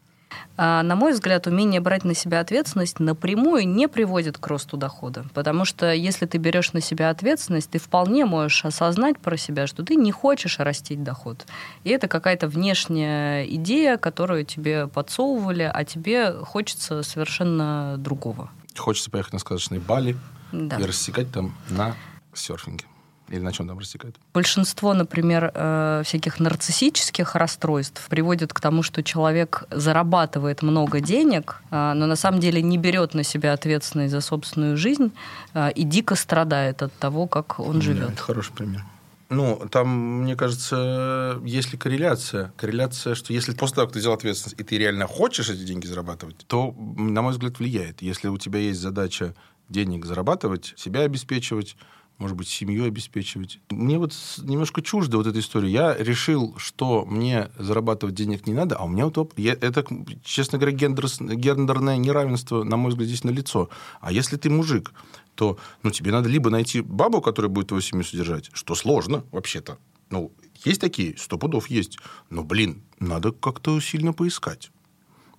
А, 0.56 0.82
на 0.82 0.96
мой 0.96 1.12
взгляд, 1.12 1.46
умение 1.46 1.80
брать 1.80 2.04
на 2.04 2.14
себя 2.14 2.40
ответственность 2.40 2.98
напрямую 2.98 3.68
не 3.68 3.88
приводит 3.88 4.38
к 4.38 4.46
росту 4.46 4.76
дохода. 4.76 5.26
Потому 5.34 5.64
что 5.64 5.92
если 5.92 6.26
ты 6.26 6.38
берешь 6.38 6.72
на 6.72 6.80
себя 6.80 7.10
ответственность, 7.10 7.70
ты 7.70 7.78
вполне 7.78 8.24
можешь 8.24 8.64
осознать 8.64 9.18
про 9.18 9.36
себя, 9.36 9.66
что 9.66 9.84
ты 9.84 9.96
не 9.96 10.12
хочешь 10.12 10.58
растить 10.58 11.02
доход. 11.02 11.46
И 11.84 11.90
это 11.90 12.08
какая-то 12.08 12.48
внешняя 12.48 13.46
идея, 13.46 13.98
которую 13.98 14.44
тебе 14.44 14.86
подсовывали, 14.86 15.70
а 15.72 15.84
тебе 15.84 16.32
хочется 16.32 17.02
совершенно 17.02 17.96
другого. 17.98 18.50
Хочется 18.76 19.10
поехать 19.10 19.34
на 19.34 19.38
сказочные 19.38 19.80
Бали 19.80 20.16
да. 20.52 20.76
и 20.76 20.84
рассекать 20.84 21.30
там 21.32 21.54
на 21.68 21.94
серфинге. 22.34 22.84
Или 23.28 23.40
на 23.40 23.52
чем 23.52 23.66
там 23.66 23.78
растекает? 23.78 24.16
Большинство, 24.34 24.94
например, 24.94 25.50
э, 25.52 26.02
всяких 26.04 26.38
нарциссических 26.38 27.34
расстройств 27.34 28.06
приводит 28.08 28.52
к 28.52 28.60
тому, 28.60 28.82
что 28.82 29.02
человек 29.02 29.64
зарабатывает 29.70 30.62
много 30.62 31.00
денег, 31.00 31.62
э, 31.70 31.92
но 31.94 32.06
на 32.06 32.16
самом 32.16 32.40
деле 32.40 32.62
не 32.62 32.78
берет 32.78 33.14
на 33.14 33.24
себя 33.24 33.52
ответственность 33.52 34.12
за 34.12 34.20
собственную 34.20 34.76
жизнь 34.76 35.12
э, 35.54 35.72
и 35.72 35.82
дико 35.82 36.14
страдает 36.14 36.82
от 36.82 36.92
того, 36.94 37.26
как 37.26 37.58
он 37.58 37.82
живет. 37.82 38.06
Да, 38.06 38.12
это 38.12 38.22
хороший 38.22 38.52
пример. 38.52 38.84
Ну, 39.28 39.60
там, 39.72 40.22
мне 40.22 40.36
кажется, 40.36 41.40
есть 41.44 41.72
ли 41.72 41.78
корреляция? 41.78 42.52
Корреляция, 42.56 43.16
что 43.16 43.32
если 43.32 43.52
после 43.52 43.74
того, 43.74 43.86
как 43.88 43.94
ты 43.94 43.98
взял 43.98 44.12
ответственность, 44.12 44.60
и 44.60 44.62
ты 44.62 44.78
реально 44.78 45.08
хочешь 45.08 45.50
эти 45.50 45.64
деньги 45.64 45.86
зарабатывать, 45.86 46.46
то, 46.46 46.72
на 46.96 47.22
мой 47.22 47.32
взгляд, 47.32 47.58
влияет. 47.58 48.02
Если 48.02 48.28
у 48.28 48.38
тебя 48.38 48.60
есть 48.60 48.78
задача 48.78 49.34
денег 49.68 50.04
зарабатывать, 50.04 50.74
себя 50.76 51.00
обеспечивать, 51.00 51.76
может 52.18 52.36
быть, 52.36 52.48
семью 52.48 52.84
обеспечивать. 52.84 53.60
Мне 53.70 53.98
вот 53.98 54.14
немножко 54.38 54.82
чуждо 54.82 55.18
вот 55.18 55.26
эта 55.26 55.38
история. 55.38 55.70
Я 55.70 55.96
решил, 55.96 56.54
что 56.56 57.04
мне 57.04 57.50
зарабатывать 57.58 58.14
денег 58.14 58.46
не 58.46 58.54
надо, 58.54 58.76
а 58.76 58.84
у 58.84 58.88
меня 58.88 59.06
вот 59.06 59.32
я, 59.36 59.52
это, 59.52 59.84
честно 60.24 60.58
говоря, 60.58 60.76
гендер, 60.76 61.06
гендерное 61.20 61.96
неравенство, 61.98 62.62
на 62.62 62.76
мой 62.76 62.90
взгляд, 62.90 63.08
здесь 63.08 63.24
на 63.24 63.30
лицо. 63.30 63.68
А 64.00 64.12
если 64.12 64.36
ты 64.36 64.48
мужик, 64.48 64.92
то 65.34 65.58
ну, 65.82 65.90
тебе 65.90 66.10
надо 66.10 66.28
либо 66.28 66.48
найти 66.48 66.80
бабу, 66.80 67.20
которая 67.20 67.50
будет 67.50 67.68
твою 67.68 67.82
семью 67.82 68.04
содержать, 68.04 68.50
что 68.54 68.74
сложно 68.74 69.24
вообще-то. 69.32 69.78
Ну, 70.08 70.32
есть 70.64 70.80
такие, 70.80 71.16
сто 71.18 71.36
пудов 71.36 71.68
есть. 71.68 71.98
Но, 72.30 72.44
блин, 72.44 72.82
надо 72.98 73.32
как-то 73.32 73.78
сильно 73.80 74.12
поискать 74.12 74.70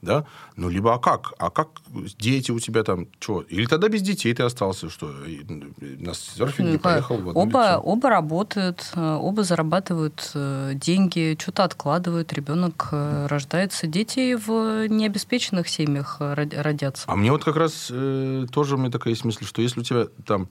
да, 0.02 0.26
ну, 0.56 0.70
либо 0.70 0.94
а 0.94 1.00
как? 1.00 1.34
А 1.40 1.50
как 1.50 1.70
дети 2.20 2.52
у 2.52 2.60
тебя 2.60 2.84
там, 2.84 3.08
что? 3.20 3.42
Или 3.42 3.66
тогда 3.66 3.88
без 3.88 4.02
детей 4.02 4.34
ты 4.34 4.44
остался, 4.44 4.90
что? 4.90 5.08
На 5.08 6.14
серфинге 6.14 6.74
ну, 6.74 6.80
поехал 6.80 7.18
в 7.18 7.36
оба, 7.36 7.80
оба 7.84 8.10
работают, 8.10 8.92
э, 8.96 9.18
оба 9.20 9.44
зарабатывают 9.44 10.32
э, 10.36 10.74
деньги, 10.76 11.36
что-то 11.40 11.64
откладывают, 11.64 12.32
ребенок 12.34 12.90
э, 12.92 13.28
рождается, 13.28 13.88
дети 13.88 14.36
в 14.36 14.88
необеспеченных 14.88 15.68
семьях 15.68 16.18
родятся. 16.20 17.06
А 17.08 17.16
мне 17.16 17.32
вот 17.32 17.44
как 17.44 17.56
раз 17.56 17.88
э, 17.90 18.46
тоже 18.52 18.76
у 18.76 18.78
меня 18.78 18.92
такая 18.92 19.14
есть 19.14 19.26
мысль, 19.26 19.46
что 19.46 19.62
если 19.62 19.80
у 19.80 19.84
тебя 19.84 20.08
там 20.26 20.48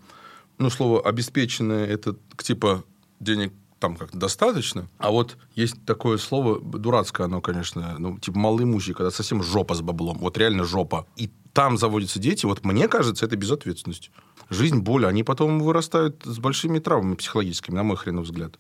ну, 0.59 0.71
слово 0.71 1.03
обеспеченное, 1.03 1.87
это 1.87 2.17
типа 2.39 2.83
денег 3.21 3.53
там 3.79 3.97
как-то 3.97 4.17
достаточно. 4.19 4.89
А 4.99 5.11
вот 5.11 5.37
есть 5.55 5.85
такое 5.85 6.19
слово, 6.19 6.61
дурацкое 6.61 7.27
оно, 7.27 7.41
конечно, 7.41 7.97
ну, 7.99 8.19
типа 8.19 8.39
малоимущий, 8.39 8.95
когда 8.95 9.11
совсем 9.11 9.43
жопа 9.43 9.75
с 9.75 9.83
баблом. 9.83 10.19
Вот 10.19 10.39
реально 10.39 10.65
жопа. 10.65 11.07
И 11.17 11.31
там 11.53 11.79
заводятся 11.79 12.19
дети, 12.19 12.47
вот 12.47 12.65
мне 12.65 12.89
кажется, 12.89 13.25
это 13.25 13.37
безответственность. 13.37 14.11
Жизнь, 14.51 14.81
боль, 14.81 15.07
они 15.07 15.25
потом 15.25 15.61
вырастают 15.61 16.23
с 16.25 16.39
большими 16.39 16.79
травмами 16.79 17.15
психологическими, 17.15 17.75
на 17.75 17.83
мой 17.83 17.97
хренов 17.97 18.27
взгляд. 18.27 18.59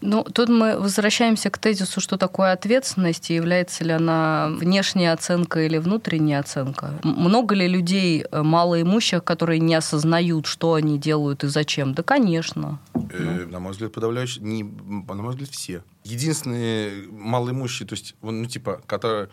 Ну, 0.00 0.24
тут 0.24 0.48
мы 0.48 0.78
возвращаемся 0.78 1.50
к 1.50 1.58
тезису, 1.58 2.00
что 2.00 2.16
такое 2.16 2.52
ответственность, 2.52 3.30
и 3.30 3.34
является 3.34 3.84
ли 3.84 3.92
она 3.92 4.48
внешняя 4.50 5.12
оценка 5.12 5.60
или 5.60 5.78
внутренняя 5.78 6.40
оценка. 6.40 6.98
Много 7.02 7.54
ли 7.54 7.66
людей 7.66 8.24
э, 8.30 8.42
малоимущих, 8.42 9.24
которые 9.24 9.60
не 9.60 9.74
осознают, 9.74 10.46
что 10.46 10.74
они 10.74 10.98
делают 10.98 11.44
и 11.44 11.48
зачем? 11.48 11.94
Да, 11.94 12.02
конечно. 12.02 12.78
Э, 12.94 13.46
на 13.46 13.60
мой 13.60 13.72
взгляд, 13.72 13.92
подавляющий, 13.92 14.42
не, 14.42 14.62
на 14.62 15.22
мой 15.22 15.30
взгляд, 15.30 15.50
все. 15.50 15.82
Единственные 16.04 17.08
малоимущие, 17.10 17.86
то 17.86 17.94
есть, 17.94 18.14
ну, 18.22 18.46
типа, 18.46 18.80
которые 18.86 19.28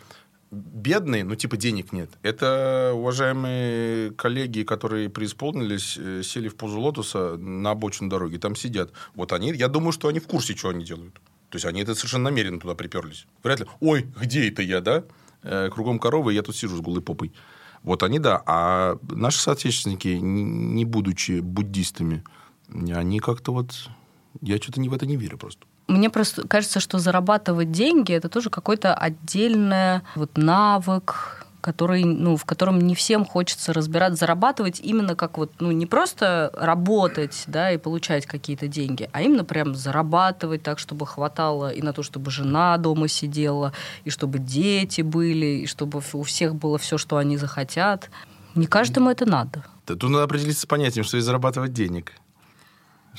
бедные, 0.56 1.24
ну, 1.24 1.36
типа, 1.36 1.58
денег 1.58 1.92
нет. 1.92 2.10
Это 2.22 2.92
уважаемые 2.96 4.12
коллеги, 4.12 4.64
которые 4.64 5.10
преисполнились, 5.10 5.98
э, 5.98 6.22
сели 6.24 6.48
в 6.48 6.56
позу 6.56 6.80
лотоса 6.80 7.38
на 7.38 7.72
обочину 7.72 8.10
дороги, 8.10 8.38
там 8.38 8.56
сидят. 8.56 8.92
Вот 9.14 9.34
они, 9.34 9.54
я 9.54 9.68
думаю, 9.68 9.92
что 9.92 10.08
они 10.08 10.20
в 10.20 10.28
курсе, 10.28 10.56
что 10.56 10.70
они 10.70 10.86
делают. 10.86 11.14
То 11.50 11.58
есть, 11.58 11.66
они 11.66 11.82
это 11.82 11.96
совершенно 11.96 12.26
намеренно 12.26 12.60
туда 12.60 12.76
приперлись. 12.76 13.28
Вряд 13.44 13.60
ли, 13.60 13.66
ой, 13.80 14.08
где 14.20 14.50
это 14.50 14.62
я, 14.62 14.82
да? 14.82 15.04
Э, 15.44 15.70
кругом 15.70 16.00
коровы, 16.00 16.34
я 16.34 16.42
тут 16.42 16.56
сижу 16.56 16.78
с 16.78 16.82
голой 16.82 17.02
попой. 17.02 17.32
Вот 17.84 18.02
они, 18.02 18.20
да. 18.20 18.42
А 18.46 18.98
наши 19.10 19.40
соотечественники, 19.40 20.08
не 20.08 20.86
будучи 20.86 21.40
буддистами, 21.40 22.24
они 22.70 23.20
как-то 23.20 23.54
вот... 23.54 23.90
Я 24.42 24.58
что-то 24.58 24.82
в 24.82 24.94
это 24.94 25.06
не 25.06 25.16
верю 25.16 25.38
просто. 25.38 25.66
Мне 25.88 26.10
просто 26.10 26.48
кажется, 26.48 26.80
что 26.80 26.98
зарабатывать 26.98 27.72
деньги 27.72 28.14
это 28.14 28.28
тоже 28.28 28.50
какой-то 28.50 28.94
отдельный 28.94 30.02
вот 30.16 30.36
навык, 30.36 31.46
который, 31.66 32.04
ну, 32.04 32.38
в 32.38 32.46
котором 32.46 32.80
не 32.80 32.94
всем 32.94 33.26
хочется 33.26 33.74
разбираться, 33.74 34.20
зарабатывать 34.20 34.80
именно 34.80 35.16
как 35.16 35.40
вот, 35.40 35.52
ну, 35.60 35.72
не 35.72 35.88
просто 35.88 36.52
работать, 36.54 37.44
да, 37.48 37.72
и 37.72 37.78
получать 37.78 38.28
какие-то 38.28 38.68
деньги, 38.68 39.10
а 39.14 39.24
именно 39.24 39.44
прям 39.44 39.74
зарабатывать 39.74 40.62
так, 40.62 40.78
чтобы 40.78 41.08
хватало 41.08 41.72
и 41.72 41.82
на 41.82 41.92
то, 41.92 42.04
чтобы 42.04 42.30
жена 42.30 42.78
дома 42.78 43.08
сидела, 43.08 43.74
и 44.04 44.12
чтобы 44.12 44.38
дети 44.38 45.02
были, 45.02 45.64
и 45.64 45.66
чтобы 45.66 46.04
у 46.14 46.22
всех 46.22 46.54
было 46.54 46.78
все, 46.78 47.00
что 47.00 47.18
они 47.18 47.36
захотят. 47.36 48.12
Не 48.54 48.68
каждому 48.68 49.10
это 49.10 49.26
надо. 49.26 49.64
Тут 49.86 50.04
надо 50.04 50.24
определиться 50.24 50.62
с 50.62 50.66
понятием, 50.68 51.04
что 51.04 51.18
и 51.18 51.20
зарабатывать 51.22 51.74
денег. 51.74 52.14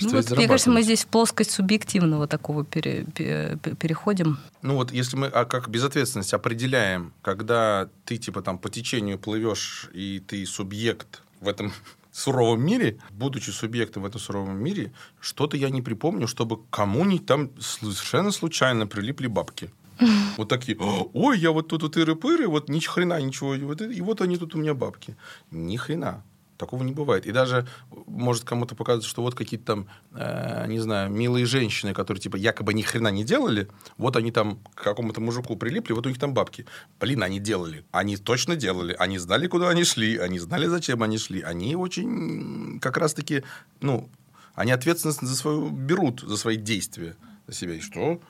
Ну, 0.01 0.11
вот, 0.11 0.31
мне 0.31 0.49
кажется, 0.49 0.71
мы 0.71 0.83
здесь 0.83 1.05
в 1.05 1.09
плоскость 1.09 1.51
субъективного 1.51 2.27
такого 2.27 2.65
пере, 2.65 3.05
пере, 3.15 3.59
переходим. 3.79 4.39
Ну 4.63 4.75
вот, 4.75 4.93
если 4.93 5.17
мы 5.17 5.27
а 5.27 5.45
как 5.45 5.69
безответственность 5.69 6.35
определяем, 6.35 7.13
когда 7.23 7.89
ты 8.05 8.17
типа 8.17 8.43
там 8.43 8.59
по 8.59 8.69
течению 8.69 9.19
плывешь 9.19 9.89
и 9.93 10.23
ты 10.27 10.45
субъект 10.47 11.23
в 11.41 11.49
этом 11.49 11.73
суровом 12.13 12.65
мире, 12.65 12.99
будучи 13.11 13.51
субъектом 13.51 14.03
в 14.03 14.07
этом 14.07 14.21
суровом 14.21 14.59
мире, 14.59 14.93
что-то 15.21 15.57
я 15.57 15.71
не 15.71 15.83
припомню, 15.83 16.27
чтобы 16.27 16.59
кому-нибудь 16.71 17.27
там 17.27 17.51
совершенно 17.61 18.33
случайно 18.33 18.87
прилипли 18.87 19.27
бабки. 19.27 19.71
Вот 20.37 20.51
такие, 20.51 20.77
ой, 20.79 21.39
я 21.39 21.51
вот 21.51 21.69
тут 21.69 21.83
вот 21.83 21.97
иры-пыры, 21.97 22.47
вот 22.47 22.69
ни 22.69 22.81
хрена 22.81 23.19
ничего, 23.23 23.55
и 23.55 24.01
вот 24.03 24.21
они 24.21 24.37
тут 24.37 24.55
у 24.55 24.59
меня 24.59 24.75
бабки. 24.75 25.17
Ни 25.51 25.79
хрена. 25.79 26.23
Такого 26.57 26.83
не 26.83 26.93
бывает. 26.93 27.27
И 27.27 27.33
даже 27.33 27.67
может 28.07 28.45
кому-то 28.45 28.75
показаться, 28.75 29.09
что 29.09 29.23
вот 29.23 29.35
какие-то 29.35 29.67
там, 29.67 29.87
э, 30.13 30.67
не 30.69 30.79
знаю, 30.79 31.11
милые 31.11 31.47
женщины, 31.47 31.93
которые 31.93 32.21
типа 32.21 32.37
якобы 32.37 32.75
ни 32.75 32.83
хрена 32.83 33.09
не 33.09 33.25
делали, 33.25 33.69
вот 33.99 34.17
они 34.17 34.31
там 34.31 34.59
к 34.75 34.83
какому-то 34.83 35.21
мужику 35.21 35.57
прилипли, 35.57 35.93
вот 35.93 36.07
у 36.07 36.09
них 36.09 36.19
там 36.19 36.35
бабки. 36.35 36.67
Блин, 37.01 37.23
они 37.23 37.41
делали. 37.41 37.85
Они 37.91 38.17
точно 38.17 38.57
делали. 38.57 38.97
Они 38.99 39.19
знали, 39.19 39.47
куда 39.47 39.69
они 39.69 39.85
шли. 39.85 40.17
Они 40.17 40.39
знали, 40.39 40.67
зачем 40.67 41.03
они 41.03 41.19
шли. 41.19 41.43
Они 41.43 41.77
очень 41.77 42.79
как 42.81 42.97
раз-таки, 42.97 43.43
ну, 43.81 44.09
они 44.55 44.73
ответственность 44.73 45.21
за 45.21 45.37
свою 45.37 45.69
берут, 45.71 46.21
за 46.21 46.37
свои 46.37 46.57
действия 46.57 47.17
за 47.47 47.55
себя. 47.55 47.75
И 47.75 47.81
что? 47.81 48.21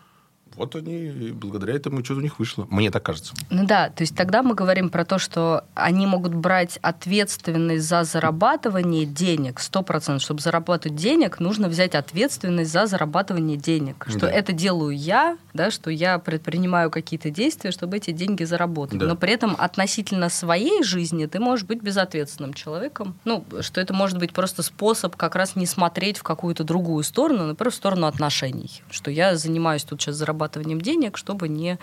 Вот 0.55 0.75
они, 0.75 1.33
благодаря 1.33 1.75
этому 1.75 2.03
что-то 2.03 2.21
у 2.21 2.23
них 2.23 2.39
вышло. 2.39 2.67
Мне 2.71 2.91
так 2.91 3.03
кажется. 3.03 3.35
Ну 3.51 3.67
да, 3.67 3.91
то 3.91 4.03
есть 4.03 4.17
тогда 4.17 4.43
мы 4.43 4.55
говорим 4.55 4.89
про 4.89 5.05
то, 5.05 5.19
что 5.19 5.65
они 5.75 6.07
могут 6.07 6.35
брать 6.35 6.79
ответственность 6.81 7.87
за 7.87 8.05
зарабатывание 8.05 9.05
денег, 9.05 9.61
сто 9.61 9.83
процентов. 9.83 10.23
Чтобы 10.23 10.41
зарабатывать 10.41 10.97
денег, 10.97 11.41
нужно 11.41 11.69
взять 11.69 11.95
ответственность 11.95 12.71
за 12.71 12.87
зарабатывание 12.87 13.57
денег. 13.57 14.07
Что 14.09 14.21
да. 14.21 14.31
это 14.31 14.53
делаю 14.53 14.97
я, 14.97 15.37
да, 15.53 15.71
что 15.71 15.91
я 15.91 16.19
предпринимаю 16.19 16.91
какие-то 16.91 17.31
действия, 17.31 17.71
чтобы 17.71 17.99
эти 17.99 18.13
деньги 18.13 18.45
заработать. 18.45 18.99
Да. 18.99 19.07
Но 19.07 19.17
при 19.17 19.33
этом 19.33 19.57
относительно 19.59 20.31
своей 20.31 20.83
жизни 20.83 21.27
ты 21.27 21.39
можешь 21.39 21.67
быть 21.67 21.83
безответственным 21.83 22.55
человеком. 22.55 23.15
Ну, 23.25 23.45
что 23.61 23.81
это 23.81 23.93
может 23.93 24.19
быть 24.19 24.33
просто 24.33 24.63
способ 24.63 25.17
как 25.17 25.35
раз 25.35 25.55
не 25.55 25.67
смотреть 25.67 26.17
в 26.17 26.23
какую-то 26.23 26.65
другую 26.65 27.05
сторону, 27.05 27.47
например, 27.47 27.71
в 27.71 27.75
сторону 27.75 28.07
отношений. 28.07 28.83
Что 28.91 29.11
я 29.11 29.37
занимаюсь 29.37 29.85
тут 29.85 30.01
сейчас 30.01 30.15
зарабатыванием 30.17 30.36
зарабатыванием 30.37 30.81
денег, 30.81 31.17
чтобы 31.17 31.49
не, 31.49 31.79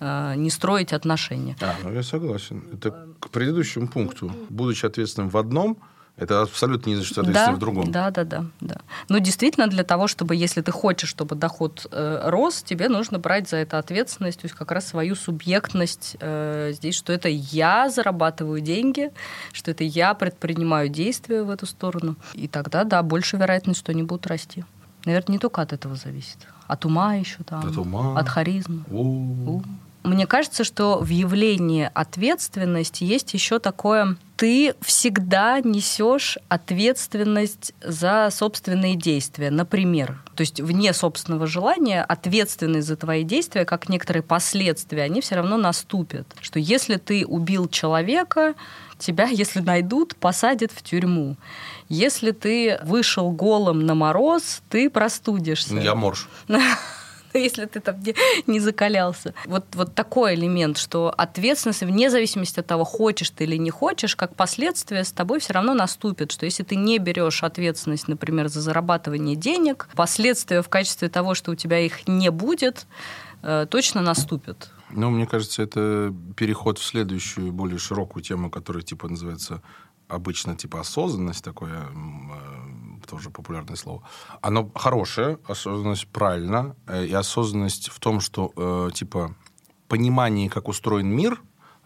э, 0.00 0.34
не 0.36 0.50
строить 0.50 0.92
отношения. 0.92 1.56
А, 1.60 1.74
ну 1.84 1.92
я 1.92 2.02
согласен. 2.02 2.62
Это 2.72 2.90
к 3.20 3.28
предыдущему 3.30 3.88
пункту. 3.88 4.30
Будучи 4.50 4.86
ответственным 4.86 5.30
в 5.30 5.36
одном, 5.36 5.76
это 6.18 6.42
абсолютно 6.42 6.90
не 6.90 6.96
за 6.96 7.04
что 7.04 7.20
ответственным 7.22 7.54
да, 7.54 7.56
в 7.56 7.58
другом. 7.58 7.90
Да, 7.90 8.10
да, 8.10 8.24
да, 8.24 8.44
да. 8.60 8.76
Но 9.08 9.18
действительно 9.18 9.66
для 9.66 9.82
того, 9.82 10.08
чтобы, 10.08 10.36
если 10.36 10.60
ты 10.60 10.70
хочешь, 10.70 11.08
чтобы 11.08 11.36
доход 11.36 11.86
э, 11.90 12.28
рос, 12.28 12.62
тебе 12.62 12.88
нужно 12.88 13.18
брать 13.18 13.48
за 13.48 13.56
это 13.56 13.78
ответственность, 13.78 14.40
то 14.40 14.44
есть 14.44 14.54
как 14.54 14.72
раз 14.72 14.86
свою 14.86 15.14
субъектность 15.16 16.16
э, 16.20 16.72
здесь, 16.74 16.96
что 16.96 17.12
это 17.12 17.28
я 17.28 17.88
зарабатываю 17.88 18.60
деньги, 18.60 19.10
что 19.52 19.70
это 19.70 19.84
я 19.84 20.12
предпринимаю 20.14 20.88
действия 20.90 21.42
в 21.42 21.50
эту 21.50 21.66
сторону. 21.66 22.16
И 22.34 22.46
тогда, 22.46 22.84
да, 22.84 23.02
больше 23.02 23.38
вероятность, 23.38 23.80
что 23.80 23.92
они 23.92 24.02
будут 24.02 24.26
расти. 24.26 24.64
Наверное, 25.04 25.32
не 25.32 25.38
только 25.38 25.62
от 25.62 25.72
этого 25.72 25.96
зависит. 25.96 26.46
От 26.66 26.84
ума 26.84 27.14
еще 27.14 27.42
там. 27.44 27.66
От 27.66 27.76
ума. 27.76 28.18
От 28.18 28.28
харизмы. 28.28 28.84
О. 28.90 29.62
Мне 30.02 30.26
кажется, 30.26 30.64
что 30.64 30.98
в 30.98 31.08
явлении 31.08 31.90
ответственности 31.94 33.04
есть 33.04 33.34
еще 33.34 33.58
такое, 33.58 34.16
ты 34.36 34.74
всегда 34.80 35.60
несешь 35.60 36.38
ответственность 36.48 37.72
за 37.80 38.28
собственные 38.32 38.96
действия. 38.96 39.50
Например, 39.50 40.20
то 40.34 40.40
есть 40.40 40.60
вне 40.60 40.92
собственного 40.92 41.46
желания 41.46 42.02
ответственность 42.02 42.88
за 42.88 42.96
твои 42.96 43.22
действия, 43.22 43.64
как 43.64 43.88
некоторые 43.88 44.24
последствия, 44.24 45.02
они 45.02 45.20
все 45.20 45.36
равно 45.36 45.56
наступят. 45.56 46.26
Что 46.40 46.58
если 46.58 46.96
ты 46.96 47.24
убил 47.24 47.68
человека, 47.68 48.54
тебя, 48.98 49.26
если 49.26 49.60
найдут, 49.60 50.16
посадят 50.16 50.72
в 50.72 50.82
тюрьму. 50.82 51.36
Если 51.88 52.32
ты 52.32 52.80
вышел 52.82 53.30
голым 53.30 53.86
на 53.86 53.94
мороз, 53.94 54.62
ты 54.68 54.90
простудишься. 54.90 55.76
Я 55.76 55.94
морж. 55.94 56.28
если 57.38 57.66
ты 57.66 57.80
там 57.80 58.00
не, 58.02 58.14
не 58.46 58.60
закалялся. 58.60 59.34
Вот, 59.46 59.64
вот 59.74 59.94
такой 59.94 60.34
элемент, 60.34 60.78
что 60.78 61.12
ответственность, 61.16 61.82
вне 61.82 62.10
зависимости 62.10 62.60
от 62.60 62.66
того, 62.66 62.84
хочешь 62.84 63.30
ты 63.30 63.44
или 63.44 63.56
не 63.56 63.70
хочешь, 63.70 64.16
как 64.16 64.34
последствие 64.36 65.04
с 65.04 65.12
тобой 65.12 65.40
все 65.40 65.52
равно 65.54 65.74
наступит, 65.74 66.32
что 66.32 66.46
если 66.46 66.62
ты 66.62 66.76
не 66.76 66.98
берешь 66.98 67.42
ответственность, 67.42 68.08
например, 68.08 68.48
за 68.48 68.60
зарабатывание 68.60 69.36
денег, 69.36 69.88
последствия 69.94 70.62
в 70.62 70.68
качестве 70.68 71.08
того, 71.08 71.34
что 71.34 71.52
у 71.52 71.54
тебя 71.54 71.78
их 71.78 72.06
не 72.08 72.30
будет, 72.30 72.86
э, 73.42 73.66
точно 73.68 74.02
наступят. 74.02 74.70
Ну, 74.90 75.10
мне 75.10 75.26
кажется, 75.26 75.62
это 75.62 76.14
переход 76.36 76.78
в 76.78 76.84
следующую, 76.84 77.52
более 77.52 77.78
широкую 77.78 78.22
тему, 78.22 78.50
которая 78.50 78.82
типа 78.82 79.08
называется 79.08 79.62
обычно 80.08 80.54
типа 80.54 80.80
осознанность 80.80 81.42
такое 81.42 81.80
э, 81.80 82.91
тоже 83.06 83.30
популярное 83.30 83.76
слово. 83.76 84.02
Оно 84.40 84.70
хорошее, 84.74 85.38
осознанность 85.46 86.08
правильно, 86.08 86.76
э, 86.86 87.06
и 87.06 87.12
осознанность 87.12 87.88
в 87.90 87.98
том, 88.00 88.20
что 88.20 88.52
э, 88.56 88.90
типа 88.94 89.34
понимание, 89.88 90.48
как 90.48 90.68
устроен 90.68 91.08
мир, 91.08 91.40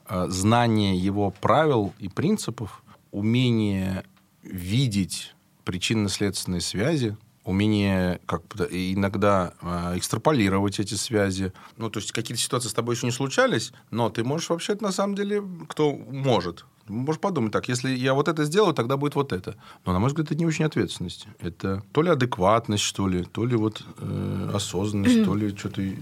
знание 0.09 0.97
его 0.97 1.33
правил 1.33 1.93
и 1.99 2.09
принципов, 2.09 2.85
умение 3.11 4.05
видеть 4.45 5.35
причинно-следственные 5.65 6.61
связи, 6.61 7.17
умение 7.43 8.21
как 8.27 8.43
иногда 8.71 9.55
экстраполировать 9.97 10.79
эти 10.79 10.95
связи. 10.95 11.53
Ну, 11.77 11.91
то 11.91 11.99
есть 11.99 12.13
какие-то 12.13 12.41
ситуации 12.41 12.69
с 12.69 12.73
тобой 12.75 12.95
еще 12.95 13.07
не 13.07 13.13
случались, 13.13 13.73
но 13.91 14.09
ты 14.09 14.23
можешь 14.23 14.49
вообще 14.49 14.77
на 14.81 14.93
самом 14.93 15.17
деле, 15.17 15.43
кто 15.69 15.93
может, 15.93 16.65
Можешь 16.89 17.21
подумать 17.21 17.53
так, 17.53 17.69
если 17.69 17.91
я 17.91 18.15
вот 18.15 18.29
это 18.29 18.45
сделаю, 18.45 18.73
тогда 18.73 18.97
будет 18.97 19.15
вот 19.17 19.33
это. 19.33 19.57
Но, 19.85 19.93
на 19.93 19.99
мой 19.99 20.09
взгляд, 20.09 20.27
это 20.27 20.37
не 20.37 20.47
очень 20.47 20.65
ответственность. 20.65 21.27
Это 21.41 21.83
то 21.93 22.03
ли 22.03 22.11
адекватность, 22.11 22.83
что 22.83 23.09
ли, 23.09 23.25
то 23.25 23.45
ли 23.45 23.57
вот 23.57 23.83
э, 23.99 24.51
осознанность, 24.55 25.25
то 25.25 25.35
ли 25.35 25.57
что-то... 25.57 25.83
Э... 25.83 25.95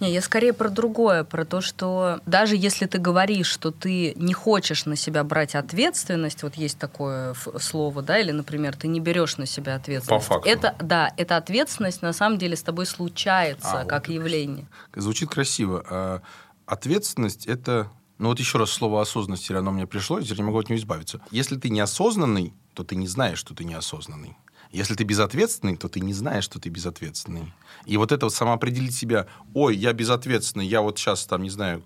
Не, 0.00 0.12
я 0.12 0.22
скорее 0.22 0.52
про 0.52 0.68
другое, 0.68 1.24
про 1.24 1.44
то, 1.44 1.60
что 1.60 2.20
даже 2.26 2.56
если 2.56 2.86
ты 2.86 2.98
говоришь, 2.98 3.48
что 3.48 3.70
ты 3.72 4.14
не 4.14 4.32
хочешь 4.32 4.86
на 4.86 4.94
себя 4.94 5.24
брать 5.24 5.54
ответственность, 5.54 6.42
вот 6.42 6.54
есть 6.54 6.78
такое 6.78 7.34
слово, 7.58 8.02
да, 8.02 8.18
или, 8.18 8.30
например, 8.30 8.76
ты 8.76 8.86
не 8.86 9.00
берешь 9.00 9.36
на 9.36 9.46
себя 9.46 9.74
ответственность. 9.74 10.28
По 10.28 10.34
факту. 10.34 10.48
Это, 10.48 10.76
да, 10.80 11.12
эта 11.16 11.36
ответственность 11.36 12.02
на 12.02 12.12
самом 12.12 12.38
деле 12.38 12.56
с 12.56 12.62
тобой 12.62 12.86
случается 12.86 13.80
а, 13.80 13.84
как 13.84 14.08
вот 14.08 14.14
явление. 14.14 14.66
Звучит 14.94 15.28
красиво. 15.30 15.84
А 15.90 16.22
ответственность– 16.66 17.46
это 17.48 17.90
ну 18.18 18.28
вот 18.28 18.38
еще 18.38 18.58
раз 18.58 18.70
слово 18.70 19.00
осознанность, 19.00 19.50
оно 19.50 19.70
мне 19.70 19.86
пришло, 19.86 20.18
я 20.18 20.24
теперь 20.24 20.38
не 20.38 20.44
могу 20.44 20.58
от 20.58 20.68
него 20.68 20.78
избавиться. 20.78 21.20
Если 21.30 21.56
ты 21.56 21.70
неосознанный, 21.70 22.52
то 22.74 22.84
ты 22.84 22.96
не 22.96 23.06
знаешь, 23.06 23.38
что 23.38 23.54
ты 23.54 23.64
неосознанный. 23.64 24.36
Если 24.70 24.94
ты 24.94 25.04
безответственный, 25.04 25.76
то 25.76 25.88
ты 25.88 26.00
не 26.00 26.12
знаешь, 26.12 26.44
что 26.44 26.60
ты 26.60 26.68
безответственный. 26.68 27.54
И 27.86 27.96
вот 27.96 28.12
это 28.12 28.26
вот 28.26 28.34
самоопределить 28.34 28.94
себя, 28.94 29.26
ой, 29.54 29.76
я 29.76 29.92
безответственный, 29.92 30.66
я 30.66 30.82
вот 30.82 30.98
сейчас 30.98 31.26
там, 31.26 31.42
не 31.42 31.50
знаю, 31.50 31.82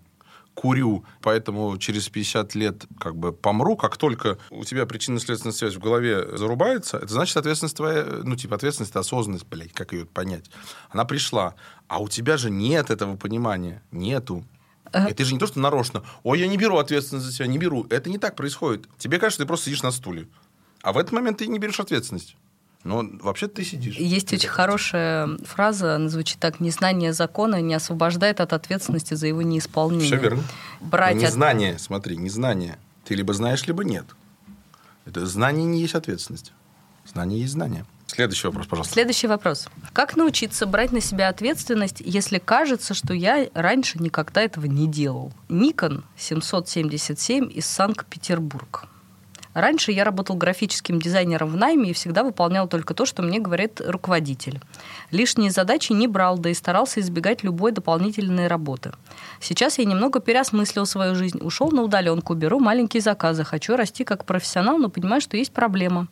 курю, 0.54 1.04
поэтому 1.20 1.76
через 1.78 2.08
50 2.08 2.54
лет 2.54 2.84
как 2.98 3.16
бы 3.16 3.32
помру, 3.32 3.76
как 3.76 3.96
только 3.96 4.38
у 4.50 4.64
тебя 4.64 4.86
причинно-следственная 4.86 5.54
связь 5.54 5.74
в 5.74 5.80
голове 5.80 6.36
зарубается, 6.36 6.98
это 6.98 7.08
значит 7.08 7.36
ответственность 7.36 7.76
твоя, 7.76 8.04
ну, 8.24 8.36
типа 8.36 8.56
ответственность, 8.56 8.94
осознанность, 8.94 9.46
блядь, 9.46 9.72
как 9.72 9.92
ее 9.92 10.06
понять. 10.06 10.50
Она 10.90 11.04
пришла, 11.04 11.54
а 11.88 12.02
у 12.02 12.08
тебя 12.08 12.36
же 12.36 12.50
нет 12.50 12.90
этого 12.90 13.16
понимания, 13.16 13.82
нету. 13.90 14.44
Это 14.92 15.24
же 15.24 15.34
не 15.34 15.40
то, 15.40 15.46
что 15.46 15.60
нарочно. 15.60 16.02
Ой, 16.22 16.40
я 16.40 16.46
не 16.46 16.56
беру 16.56 16.76
ответственность 16.78 17.26
за 17.26 17.32
себя, 17.32 17.46
не 17.46 17.58
беру. 17.58 17.86
Это 17.90 18.10
не 18.10 18.18
так 18.18 18.36
происходит. 18.36 18.86
Тебе 18.98 19.18
кажется, 19.18 19.42
ты 19.42 19.46
просто 19.46 19.66
сидишь 19.66 19.82
на 19.82 19.90
стуле. 19.90 20.28
А 20.82 20.92
в 20.92 20.98
этот 20.98 21.12
момент 21.12 21.38
ты 21.38 21.46
не 21.46 21.58
берешь 21.58 21.80
ответственность. 21.80 22.36
Но 22.84 23.04
вообще 23.20 23.46
ты 23.46 23.64
сидишь. 23.64 23.96
Есть 23.96 24.28
ты 24.28 24.36
очень 24.36 24.48
хорошая 24.48 25.38
фраза, 25.44 25.94
она 25.94 26.08
звучит 26.08 26.38
так: 26.40 26.58
незнание 26.58 27.12
закона 27.12 27.60
не 27.60 27.74
освобождает 27.74 28.40
от 28.40 28.52
ответственности 28.52 29.14
за 29.14 29.28
его 29.28 29.42
неисполнение. 29.42 30.06
Все 30.06 30.16
верно. 30.16 30.42
Брать 30.80 31.16
незнание, 31.16 31.76
от... 31.76 31.80
смотри, 31.80 32.16
незнание. 32.16 32.78
Ты 33.04 33.14
либо 33.14 33.34
знаешь, 33.34 33.66
либо 33.66 33.84
нет. 33.84 34.06
Это 35.04 35.26
знание 35.26 35.64
не 35.64 35.80
есть 35.80 35.94
ответственность. 35.94 36.52
Знание 37.04 37.40
есть 37.40 37.52
знание. 37.52 37.84
Следующий 38.12 38.46
вопрос, 38.46 38.66
пожалуйста. 38.66 38.92
Следующий 38.92 39.26
вопрос. 39.26 39.68
Как 39.94 40.16
научиться 40.16 40.66
брать 40.66 40.92
на 40.92 41.00
себя 41.00 41.28
ответственность, 41.28 42.02
если 42.04 42.38
кажется, 42.38 42.92
что 42.92 43.14
я 43.14 43.48
раньше 43.54 43.98
никогда 44.02 44.42
этого 44.42 44.66
не 44.66 44.86
делал? 44.86 45.32
Никон 45.48 46.04
777 46.18 47.50
из 47.50 47.64
Санкт-Петербург. 47.64 48.84
Раньше 49.54 49.92
я 49.92 50.04
работал 50.04 50.36
графическим 50.36 51.00
дизайнером 51.00 51.48
в 51.48 51.56
найме 51.56 51.90
и 51.90 51.92
всегда 51.94 52.22
выполнял 52.22 52.68
только 52.68 52.92
то, 52.92 53.06
что 53.06 53.22
мне 53.22 53.38
говорит 53.38 53.80
руководитель. 53.80 54.60
Лишние 55.10 55.50
задачи 55.50 55.92
не 55.92 56.06
брал, 56.06 56.36
да 56.36 56.50
и 56.50 56.54
старался 56.54 57.00
избегать 57.00 57.42
любой 57.42 57.72
дополнительной 57.72 58.46
работы. 58.46 58.92
Сейчас 59.40 59.78
я 59.78 59.86
немного 59.86 60.20
переосмыслил 60.20 60.84
свою 60.84 61.14
жизнь, 61.14 61.38
ушел 61.40 61.70
на 61.70 61.80
удаленку, 61.80 62.34
беру 62.34 62.60
маленькие 62.60 63.00
заказы, 63.00 63.42
хочу 63.42 63.74
расти 63.74 64.04
как 64.04 64.26
профессионал, 64.26 64.76
но 64.76 64.90
понимаю, 64.90 65.22
что 65.22 65.38
есть 65.38 65.52
проблема 65.52 66.08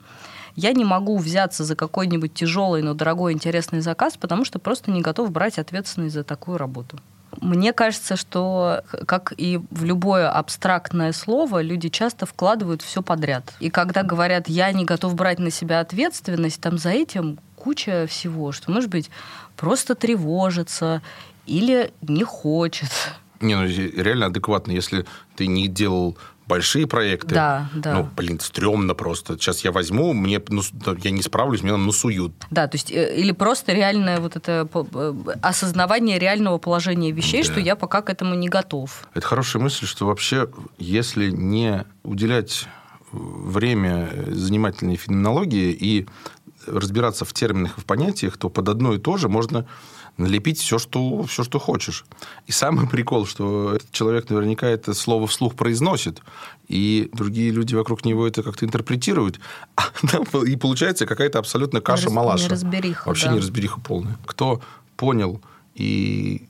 я 0.57 0.73
не 0.73 0.85
могу 0.85 1.17
взяться 1.19 1.65
за 1.65 1.77
какой-нибудь 1.77 2.35
тяжелый, 2.35 2.83
но 2.83 2.95
дорогой, 2.95 3.33
интересный 3.33 3.81
заказ, 3.81 4.17
потому 4.17 4.45
что 4.45 4.59
просто 4.59 4.91
не 4.91 5.01
готов 5.01 5.31
брать 5.31 5.59
ответственность 5.59 6.15
за 6.15 6.25
такую 6.25 6.59
работу. 6.59 6.99
Мне 7.41 7.73
кажется, 7.73 8.17
что, 8.17 8.83
как 9.07 9.33
и 9.37 9.61
в 9.71 9.85
любое 9.85 10.29
абстрактное 10.31 11.13
слово, 11.13 11.63
люди 11.63 11.89
часто 11.89 12.27
вкладывают 12.27 12.83
все 12.83 13.03
подряд. 13.03 13.55
И 13.61 13.71
когда 13.71 14.03
говорят, 14.03 14.49
я 14.49 14.73
не 14.73 14.85
готов 14.85 15.15
брать 15.15 15.39
на 15.39 15.51
себя 15.51 15.81
ответственность, 15.81 16.61
там 16.61 16.77
за 16.77 16.91
этим 16.91 17.39
куча 17.57 18.07
всего, 18.09 18.53
что, 18.53 18.73
может 18.73 18.91
быть, 18.91 19.11
просто 19.57 19.95
тревожится 19.95 21.03
или 21.47 21.93
не 22.03 22.25
хочет. 22.25 22.91
Не, 23.41 23.55
ну 23.55 23.65
реально 23.65 24.27
адекватно, 24.27 24.73
если 24.73 25.07
ты 25.37 25.47
не 25.47 25.69
делал 25.69 26.19
большие 26.51 26.87
проекты. 26.87 27.35
Да, 27.35 27.69
да. 27.75 27.95
Ну, 27.95 28.09
блин, 28.17 28.41
стрёмно 28.41 28.95
просто. 28.95 29.39
Сейчас 29.39 29.65
я 29.65 29.71
возьму, 29.71 30.13
мне, 30.13 30.43
ну, 30.49 30.63
я 31.03 31.11
не 31.13 31.23
справлюсь, 31.23 31.61
там 31.61 31.87
насуют. 31.87 32.33
Да, 32.51 32.67
то 32.67 32.75
есть, 32.75 32.91
э, 32.91 33.17
или 33.17 33.33
просто 33.33 33.73
реальное 33.73 34.19
вот 34.19 34.37
это 34.37 34.69
э, 34.75 35.15
осознавание 35.43 36.19
реального 36.19 36.59
положения 36.59 37.13
вещей, 37.13 37.43
да. 37.43 37.53
что 37.53 37.61
я 37.61 37.77
пока 37.77 38.03
к 38.03 38.11
этому 38.11 38.35
не 38.35 38.49
готов. 38.49 39.09
Это 39.15 39.27
хорошая 39.27 39.63
мысль, 39.63 39.87
что 39.87 40.07
вообще, 40.07 40.49
если 40.79 41.31
не 41.31 41.85
уделять 42.03 42.67
время 43.13 44.09
занимательной 44.29 44.97
феноменологии 44.97 45.71
и 45.71 46.07
разбираться 46.67 47.25
в 47.25 47.33
терминах 47.33 47.79
и 47.79 47.81
в 47.81 47.85
понятиях, 47.85 48.37
то 48.37 48.49
под 48.51 48.69
одно 48.69 48.95
и 48.95 48.99
то 48.99 49.17
же 49.17 49.29
можно 49.29 49.67
налепить 50.21 50.59
все 50.59 50.79
что, 50.79 51.23
все, 51.25 51.43
что 51.45 51.59
хочешь. 51.59 52.05
И 52.47 52.53
самый 52.53 52.89
прикол, 52.89 53.27
что 53.27 53.75
этот 53.75 53.91
человек 53.91 54.31
наверняка 54.31 54.67
это 54.67 54.95
слово 54.95 55.27
вслух 55.27 55.55
произносит, 55.55 56.23
и 56.69 57.11
другие 57.13 57.51
люди 57.51 57.75
вокруг 57.75 58.05
него 58.05 58.27
это 58.27 58.43
как-то 58.43 58.65
интерпретируют, 58.65 59.41
и 60.47 60.57
получается 60.57 61.07
какая-то 61.07 61.39
абсолютно 61.39 61.81
каша-малаша. 61.81 62.45
Неразбериха, 62.45 63.09
Вообще 63.09 63.27
да. 63.27 63.35
неразбериха 63.35 63.81
полная. 63.81 64.19
Кто 64.27 64.61
понял 64.97 65.41
и 65.75 66.47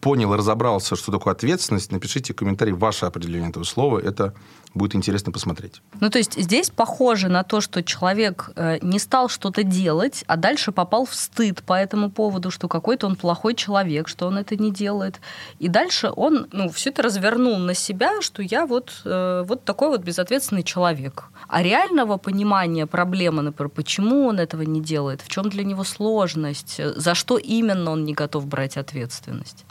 понял 0.00 0.34
и 0.34 0.36
разобрался, 0.36 0.96
что 0.96 1.12
такое 1.12 1.32
ответственность, 1.32 1.92
напишите 1.92 2.34
комментарий 2.34 2.72
ваше 2.72 3.06
определение 3.06 3.50
этого 3.50 3.64
слова. 3.64 3.98
Это 3.98 4.34
будет 4.74 4.94
интересно 4.94 5.32
посмотреть. 5.32 5.80
Ну, 6.00 6.10
то 6.10 6.18
есть 6.18 6.34
здесь 6.40 6.70
похоже 6.70 7.28
на 7.28 7.44
то, 7.44 7.60
что 7.60 7.82
человек 7.82 8.50
э, 8.56 8.78
не 8.82 8.98
стал 8.98 9.28
что-то 9.28 9.62
делать, 9.62 10.24
а 10.26 10.36
дальше 10.36 10.72
попал 10.72 11.06
в 11.06 11.14
стыд 11.14 11.62
по 11.62 11.74
этому 11.74 12.10
поводу, 12.10 12.50
что 12.50 12.68
какой-то 12.68 13.06
он 13.06 13.16
плохой 13.16 13.54
человек, 13.54 14.08
что 14.08 14.26
он 14.26 14.38
это 14.38 14.56
не 14.56 14.72
делает. 14.72 15.20
И 15.58 15.68
дальше 15.68 16.10
он 16.14 16.48
ну, 16.52 16.68
все 16.70 16.90
это 16.90 17.02
развернул 17.02 17.56
на 17.58 17.74
себя, 17.74 18.20
что 18.20 18.42
я 18.42 18.66
вот, 18.66 19.02
э, 19.04 19.44
вот 19.46 19.64
такой 19.64 19.88
вот 19.88 20.02
безответственный 20.02 20.64
человек. 20.64 21.24
А 21.48 21.62
реального 21.62 22.16
понимания 22.16 22.86
проблемы, 22.86 23.42
например, 23.42 23.70
почему 23.70 24.26
он 24.26 24.40
этого 24.40 24.62
не 24.62 24.80
делает, 24.80 25.22
в 25.22 25.28
чем 25.28 25.48
для 25.48 25.64
него 25.64 25.84
сложность, 25.84 26.80
за 26.96 27.14
что 27.14 27.38
именно 27.38 27.92
он 27.92 28.04
не 28.04 28.12
готов 28.12 28.46
брать 28.46 28.76
ответственность. 28.76 29.64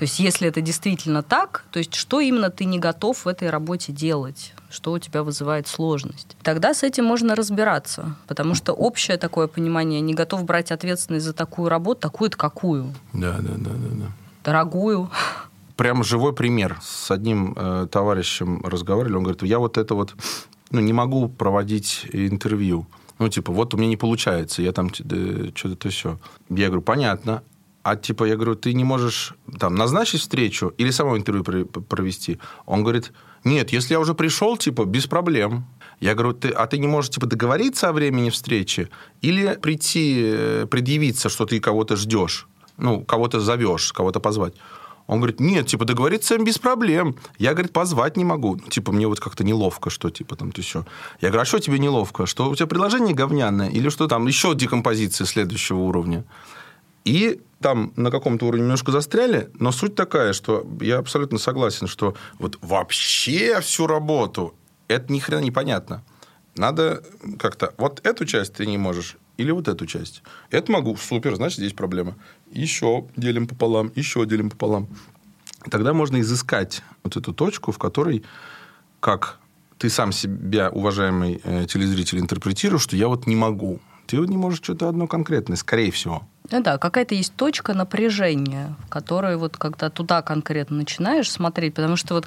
То 0.00 0.04
есть, 0.04 0.18
если 0.18 0.48
это 0.48 0.62
действительно 0.62 1.22
так, 1.22 1.66
то 1.70 1.78
есть, 1.78 1.94
что 1.94 2.20
именно 2.20 2.48
ты 2.48 2.64
не 2.64 2.78
готов 2.78 3.26
в 3.26 3.28
этой 3.28 3.50
работе 3.50 3.92
делать? 3.92 4.54
что 4.70 4.92
у 4.92 4.98
тебя 5.00 5.24
вызывает 5.24 5.66
сложность. 5.66 6.36
Тогда 6.44 6.74
с 6.74 6.84
этим 6.84 7.04
можно 7.04 7.34
разбираться, 7.34 8.14
потому 8.28 8.54
что 8.54 8.72
общее 8.72 9.16
такое 9.16 9.48
понимание 9.48 10.00
не 10.00 10.14
готов 10.14 10.44
брать 10.44 10.70
ответственность 10.70 11.26
за 11.26 11.32
такую 11.32 11.68
работу, 11.68 12.02
такую-то 12.02 12.36
какую. 12.36 12.94
Да, 13.12 13.38
да, 13.40 13.54
да, 13.56 13.70
да, 13.70 13.88
да. 13.90 14.06
Дорогую. 14.44 15.10
Прям 15.74 16.04
живой 16.04 16.32
пример. 16.32 16.78
С 16.82 17.10
одним 17.10 17.54
э, 17.56 17.88
товарищем 17.90 18.62
разговаривали, 18.64 19.16
он 19.16 19.24
говорит, 19.24 19.42
я 19.42 19.58
вот 19.58 19.76
это 19.76 19.96
вот 19.96 20.14
ну, 20.70 20.78
не 20.78 20.92
могу 20.92 21.28
проводить 21.28 22.06
интервью. 22.12 22.86
Ну, 23.18 23.28
типа, 23.28 23.52
вот 23.52 23.74
у 23.74 23.76
меня 23.76 23.88
не 23.88 23.96
получается, 23.96 24.62
я 24.62 24.70
там 24.70 24.94
что-то 24.94 25.74
то 25.74 25.88
все. 25.90 26.20
Я 26.48 26.68
говорю, 26.68 26.82
понятно. 26.82 27.42
А 27.82 27.96
типа, 27.96 28.24
я 28.24 28.36
говорю, 28.36 28.56
ты 28.56 28.74
не 28.74 28.84
можешь 28.84 29.34
там 29.58 29.74
назначить 29.74 30.20
встречу 30.20 30.72
или 30.76 30.90
само 30.90 31.16
интервью 31.16 31.44
провести? 31.44 32.38
Он 32.66 32.82
говорит, 32.82 33.12
нет, 33.44 33.72
если 33.72 33.94
я 33.94 34.00
уже 34.00 34.14
пришел, 34.14 34.56
типа, 34.56 34.84
без 34.84 35.06
проблем. 35.06 35.64
Я 36.00 36.14
говорю, 36.14 36.34
ты, 36.34 36.48
а 36.48 36.66
ты 36.66 36.78
не 36.78 36.86
можешь 36.86 37.10
типа 37.10 37.26
договориться 37.26 37.88
о 37.88 37.92
времени 37.92 38.30
встречи 38.30 38.88
или 39.22 39.58
прийти, 39.60 40.22
э, 40.24 40.66
предъявиться, 40.70 41.28
что 41.28 41.46
ты 41.46 41.60
кого-то 41.60 41.96
ждешь, 41.96 42.48
ну, 42.76 43.04
кого-то 43.04 43.40
зовешь, 43.40 43.92
кого-то 43.92 44.20
позвать? 44.20 44.54
Он 45.06 45.18
говорит, 45.18 45.40
нет, 45.40 45.66
типа, 45.66 45.84
договориться 45.84 46.38
без 46.38 46.58
проблем. 46.58 47.16
Я, 47.36 47.52
говорит, 47.52 47.72
позвать 47.72 48.16
не 48.16 48.24
могу. 48.24 48.56
Типа, 48.56 48.92
мне 48.92 49.08
вот 49.08 49.18
как-то 49.18 49.42
неловко, 49.42 49.90
что, 49.90 50.08
типа, 50.08 50.36
там, 50.36 50.52
ты 50.52 50.60
еще. 50.60 50.86
Я 51.20 51.30
говорю, 51.30 51.42
а 51.42 51.44
что 51.44 51.58
тебе 51.58 51.80
неловко? 51.80 52.26
Что 52.26 52.48
у 52.48 52.54
тебя 52.54 52.68
предложение 52.68 53.12
говняное? 53.12 53.70
Или 53.70 53.88
что 53.88 54.06
там 54.06 54.28
еще 54.28 54.54
декомпозиция 54.54 55.26
следующего 55.26 55.78
уровня? 55.78 56.24
И 57.04 57.40
там 57.60 57.92
на 57.96 58.10
каком-то 58.10 58.46
уровне 58.46 58.62
немножко 58.62 58.92
застряли, 58.92 59.50
но 59.58 59.72
суть 59.72 59.94
такая, 59.94 60.32
что 60.32 60.66
я 60.80 60.98
абсолютно 60.98 61.38
согласен, 61.38 61.86
что 61.86 62.14
вот 62.38 62.58
вообще 62.62 63.60
всю 63.60 63.86
работу 63.86 64.54
это 64.88 65.12
ни 65.12 65.18
хрена 65.18 65.40
непонятно. 65.40 66.02
Надо 66.56 67.02
как-то... 67.38 67.72
Вот 67.78 68.00
эту 68.04 68.24
часть 68.24 68.54
ты 68.54 68.66
не 68.66 68.76
можешь, 68.76 69.16
или 69.36 69.50
вот 69.52 69.68
эту 69.68 69.86
часть. 69.86 70.22
Это 70.50 70.72
могу, 70.72 70.96
супер, 70.96 71.36
значит, 71.36 71.58
здесь 71.58 71.72
проблема. 71.72 72.16
Еще 72.50 73.06
делим 73.16 73.46
пополам, 73.46 73.92
еще 73.94 74.26
делим 74.26 74.50
пополам. 74.50 74.88
Тогда 75.70 75.92
можно 75.92 76.20
изыскать 76.20 76.82
вот 77.04 77.16
эту 77.16 77.32
точку, 77.32 77.72
в 77.72 77.78
которой, 77.78 78.24
как 78.98 79.38
ты 79.78 79.88
сам 79.88 80.12
себя, 80.12 80.70
уважаемый 80.70 81.40
э, 81.44 81.66
телезритель, 81.66 82.18
интерпретируешь, 82.18 82.82
что 82.82 82.96
я 82.96 83.08
вот 83.08 83.26
не 83.26 83.36
могу. 83.36 83.80
Ты 84.06 84.18
вот 84.18 84.28
не 84.28 84.36
можешь 84.36 84.60
что-то 84.62 84.88
одно 84.88 85.06
конкретное, 85.06 85.56
скорее 85.56 85.90
всего. 85.92 86.26
Ну 86.50 86.62
да, 86.62 86.78
какая-то 86.78 87.14
есть 87.14 87.34
точка 87.34 87.74
напряжения, 87.74 88.74
в 88.86 88.88
которой 88.88 89.36
вот 89.36 89.56
когда 89.56 89.88
туда 89.88 90.20
конкретно 90.20 90.78
начинаешь 90.78 91.30
смотреть, 91.30 91.74
потому 91.74 91.96
что 91.96 92.14
вот 92.14 92.26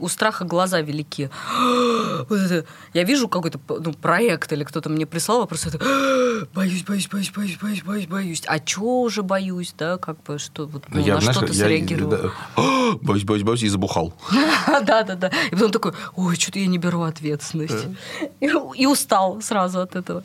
у 0.00 0.08
страха 0.08 0.44
глаза 0.44 0.80
велики. 0.80 1.28
Я 2.94 3.02
вижу 3.02 3.28
какой-то 3.28 3.58
ну, 3.68 3.92
проект 3.92 4.52
или 4.52 4.62
кто-то 4.62 4.90
мне 4.90 5.06
прислал 5.06 5.40
вопрос, 5.40 5.66
это 5.66 5.78
боюсь, 6.54 6.84
боюсь, 6.84 7.08
боюсь, 7.08 7.32
боюсь, 7.32 7.58
боюсь, 7.60 7.82
боюсь, 7.82 8.06
боюсь. 8.06 8.42
А 8.46 8.60
чего 8.60 9.02
уже 9.02 9.22
боюсь, 9.22 9.74
да, 9.76 9.98
как 9.98 10.22
бы 10.22 10.38
что 10.38 10.66
вот 10.66 10.84
ну, 10.88 11.00
я, 11.00 11.14
на 11.14 11.20
знаешь, 11.20 11.36
что 11.36 11.46
ты 11.46 11.54
среагировал? 11.54 12.10
Да, 12.10 12.30
боюсь, 13.02 13.24
боюсь, 13.24 13.42
боюсь 13.42 13.62
и 13.64 13.68
забухал. 13.68 14.14
Да, 14.86 15.02
да, 15.02 15.14
да. 15.14 15.30
И 15.50 15.54
потом 15.54 15.72
такой, 15.72 15.92
ой, 16.14 16.36
что-то 16.36 16.58
я 16.58 16.66
не 16.66 16.78
беру 16.78 17.02
ответственность. 17.02 17.86
И 18.40 18.86
устал 18.86 19.40
сразу 19.40 19.80
от 19.80 19.96
этого. 19.96 20.22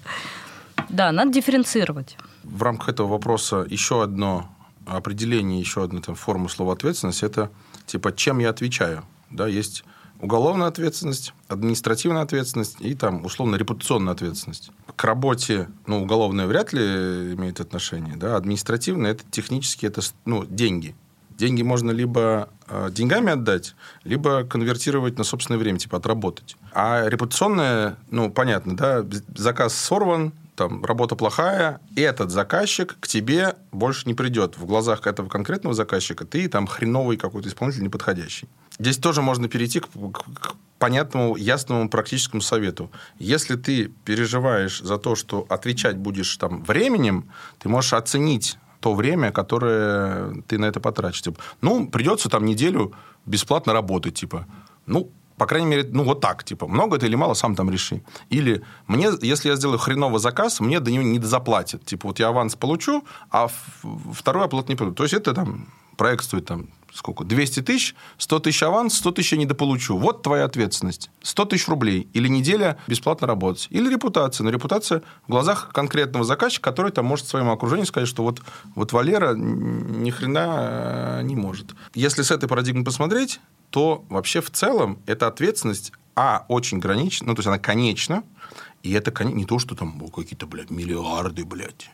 Да, 0.90 1.12
надо 1.12 1.32
дифференцировать 1.32 2.18
в 2.44 2.64
рамках 2.64 2.90
этого 2.90 3.08
вопроса 3.08 3.66
еще 3.70 4.04
одно 4.04 4.50
определение, 4.86 5.60
еще 5.60 5.84
одна 5.84 6.02
там, 6.02 6.16
форма 6.16 6.50
слова 6.50 6.74
ответственность– 6.74 7.24
это 7.24 7.52
типа 7.86 8.14
чем 8.14 8.40
я 8.40 8.50
отвечаю. 8.50 9.04
Да, 9.30 9.48
есть 9.48 9.84
уголовная 10.20 10.68
ответственность, 10.68 11.34
административная 11.48 12.22
ответственность 12.22 12.78
и 12.80 12.94
там 12.96 13.26
условно 13.26 13.56
репутационная 13.56 14.14
ответственность. 14.14 14.72
К 14.96 15.04
работе, 15.04 15.70
ну, 15.88 16.02
уголовная 16.02 16.48
вряд 16.48 16.74
ли 16.74 17.34
имеет 17.34 17.60
отношение, 17.60 18.16
да, 18.16 18.36
административная 18.36 19.12
это 19.12 19.24
технически 19.30 19.86
это, 19.86 20.02
ну, 20.26 20.46
деньги. 20.46 20.96
Деньги 21.38 21.62
можно 21.62 21.92
либо 21.92 22.50
э, 22.68 22.90
деньгами 22.92 23.32
отдать, 23.32 23.76
либо 24.04 24.44
конвертировать 24.44 25.18
на 25.18 25.24
собственное 25.24 25.58
время, 25.58 25.80
типа 25.80 25.98
отработать. 25.98 26.58
А 26.74 27.08
репутационная, 27.08 27.96
ну, 28.12 28.30
понятно, 28.30 28.76
да, 28.76 29.06
заказ 29.36 29.74
сорван, 29.74 30.34
там, 30.60 30.84
работа 30.84 31.16
плохая, 31.16 31.80
этот 31.96 32.32
заказчик 32.32 32.98
к 33.00 33.08
тебе 33.08 33.56
больше 33.72 34.06
не 34.08 34.14
придет. 34.14 34.58
В 34.58 34.66
глазах 34.66 35.08
этого 35.08 35.30
конкретного 35.30 35.74
заказчика 35.74 36.26
ты 36.26 36.50
там 36.50 36.68
хреновый 36.68 37.16
какой-то 37.16 37.48
исполнитель 37.48 37.84
неподходящий. 37.84 38.50
Здесь 38.78 38.98
тоже 38.98 39.22
можно 39.22 39.48
перейти 39.48 39.80
к, 39.80 39.88
к 39.88 40.56
понятному, 40.78 41.38
ясному 41.38 41.90
практическому 41.90 42.42
совету. 42.42 42.92
Если 43.20 43.56
ты 43.56 43.88
переживаешь 44.04 44.82
за 44.82 44.98
то, 44.98 45.16
что 45.16 45.46
отвечать 45.48 45.96
будешь 45.96 46.36
там 46.36 46.62
временем, 46.66 47.32
ты 47.60 47.70
можешь 47.70 47.94
оценить 47.94 48.58
то 48.82 48.94
время, 48.94 49.32
которое 49.32 50.44
ты 50.48 50.58
на 50.58 50.66
это 50.66 50.82
потратишь. 50.82 51.22
Типа, 51.22 51.40
ну, 51.62 51.88
придется 51.88 52.28
там 52.28 52.44
неделю 52.44 52.92
бесплатно 53.26 53.72
работать, 53.72 54.16
типа. 54.16 54.46
Ну, 54.86 55.10
по 55.40 55.46
крайней 55.46 55.68
мере, 55.68 55.90
ну, 55.90 56.04
вот 56.04 56.20
так, 56.20 56.44
типа, 56.44 56.68
много 56.68 56.98
это 56.98 57.06
или 57.06 57.16
мало, 57.16 57.34
сам 57.34 57.56
там 57.56 57.72
реши. 57.72 58.04
Или 58.30 58.62
мне, 58.88 59.10
если 59.22 59.50
я 59.50 59.56
сделаю 59.56 59.80
хреновый 59.80 60.20
заказ, 60.20 60.60
мне 60.60 60.80
до 60.82 60.92
него 60.92 61.04
не 61.04 61.20
заплатят. 61.20 61.86
Типа, 61.86 62.10
вот 62.10 62.20
я 62.20 62.28
аванс 62.28 62.56
получу, 62.56 63.04
а 63.32 63.48
второй 64.14 64.46
оплат 64.46 64.70
не 64.70 64.76
получу. 64.76 64.96
То 64.96 65.04
есть, 65.04 65.14
это 65.14 65.34
там 65.34 65.68
проект 65.96 66.26
стоит 66.26 66.46
там 66.46 66.68
сколько? 66.94 67.24
200 67.24 67.62
тысяч, 67.62 67.96
100 68.18 68.40
тысяч 68.40 68.64
аванс, 68.64 68.98
100 68.98 69.12
тысяч 69.12 69.32
я 69.32 69.38
недополучу. 69.38 69.98
Вот 69.98 70.24
твоя 70.24 70.46
ответственность. 70.46 71.10
100 71.22 71.46
тысяч 71.46 71.68
рублей. 71.68 72.10
Или 72.14 72.28
неделя 72.28 72.78
бесплатно 72.88 73.28
работать. 73.28 73.68
Или 73.70 73.90
репутация. 73.90 74.44
Но 74.44 74.50
репутация 74.50 75.02
в 75.28 75.32
глазах 75.32 75.70
конкретного 75.72 76.26
заказчика, 76.26 76.70
который 76.70 76.92
там 76.92 77.06
может 77.06 77.28
своему 77.28 77.52
окружению 77.52 77.86
сказать, 77.86 78.10
что 78.10 78.24
вот, 78.24 78.42
вот 78.76 78.92
Валера 78.92 79.36
ни 79.36 80.10
хрена 80.10 81.20
э, 81.20 81.22
не 81.24 81.36
может. 81.36 81.76
Если 81.94 82.24
с 82.24 82.32
этой 82.32 82.50
парадигмы 82.50 82.84
посмотреть, 82.84 83.40
то 83.70 84.06
вообще 84.10 84.42
в 84.42 84.52
целом 84.52 85.00
эта 85.06 85.28
ответственность, 85.28 85.92
а, 86.16 86.46
очень 86.48 86.80
гранична, 86.80 87.28
ну, 87.28 87.36
то 87.36 87.40
есть 87.40 87.48
она 87.48 87.60
конечна, 87.60 88.24
и 88.84 88.92
это 88.92 89.24
не 89.24 89.46
то, 89.46 89.60
что 89.60 89.76
там 89.76 90.00
какие-то, 90.10 90.48
блядь, 90.48 90.70
миллиарды, 90.70 91.46
блядь. 91.46 91.90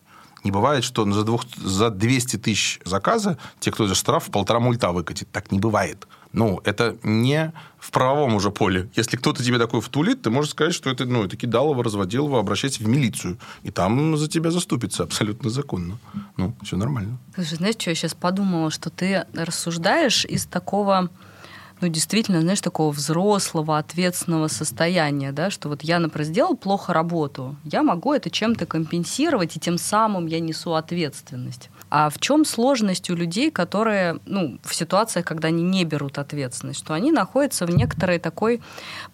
Не 0.46 0.52
бывает, 0.52 0.84
что 0.84 1.12
за, 1.12 1.24
двух, 1.24 1.44
за 1.58 1.90
200 1.90 2.38
тысяч 2.38 2.80
заказа 2.86 3.40
те, 3.60 3.72
кто 3.72 3.88
за 3.88 3.96
штраф, 3.96 4.30
полтора 4.30 4.60
мульта 4.60 4.92
выкатит. 4.92 5.28
Так 5.32 5.52
не 5.52 5.60
бывает. 5.60 6.08
Ну, 6.34 6.62
это 6.64 6.98
не 7.02 7.52
в 7.80 7.90
правовом 7.90 8.36
уже 8.36 8.52
поле. 8.52 8.88
Если 8.96 9.18
кто-то 9.18 9.44
тебе 9.44 9.58
такой 9.58 9.82
втулит, 9.82 10.22
ты 10.22 10.30
можешь 10.30 10.52
сказать, 10.52 10.76
что 10.76 10.92
это, 10.92 11.06
ну, 11.06 11.24
это 11.24 11.36
кидалово, 11.36 11.84
разводилово, 11.84 12.40
обращайся 12.40 12.84
в 12.84 12.88
милицию. 12.88 13.40
И 13.64 13.72
там 13.72 14.18
за 14.18 14.28
тебя 14.28 14.52
заступится 14.52 15.02
абсолютно 15.02 15.50
законно. 15.50 15.98
Ну, 16.38 16.54
все 16.62 16.78
нормально. 16.78 17.18
Слушай, 17.34 17.56
знаешь, 17.56 17.76
что 17.80 17.90
я 17.90 17.96
сейчас 17.96 18.14
подумала, 18.14 18.70
что 18.70 18.92
ты 18.92 19.26
рассуждаешь 19.34 20.26
из 20.26 20.46
такого 20.46 21.10
ну, 21.82 21.88
действительно, 21.88 22.42
знаешь, 22.42 22.62
такого 22.62 22.92
взрослого, 22.92 23.78
ответственного 23.78 24.48
состояния, 24.48 25.32
да, 25.32 25.50
что 25.50 25.70
вот 25.70 25.84
я, 25.84 26.00
например, 26.00 26.26
сделал 26.26 26.56
плохо 26.56 26.94
работу, 26.94 27.56
я 27.64 27.84
могу 27.84 28.14
это 28.14 28.30
чем-то 28.30 28.66
компенсировать, 28.66 29.56
и 29.56 29.60
тем 29.60 29.78
самым 29.78 30.28
я 30.28 30.40
несу 30.40 30.74
ответственность. 30.74 31.70
А 31.98 32.10
в 32.10 32.20
чем 32.20 32.44
сложность 32.44 33.10
у 33.10 33.16
людей, 33.16 33.50
которые, 33.50 34.20
ну, 34.26 34.60
в 34.64 34.76
ситуациях, 34.76 35.26
когда 35.26 35.48
они 35.48 35.64
не 35.64 35.86
берут 35.86 36.18
ответственность, 36.18 36.80
что 36.80 36.94
они 36.94 37.10
находятся 37.10 37.66
в 37.66 37.70
некоторой 37.70 38.20
такой 38.20 38.62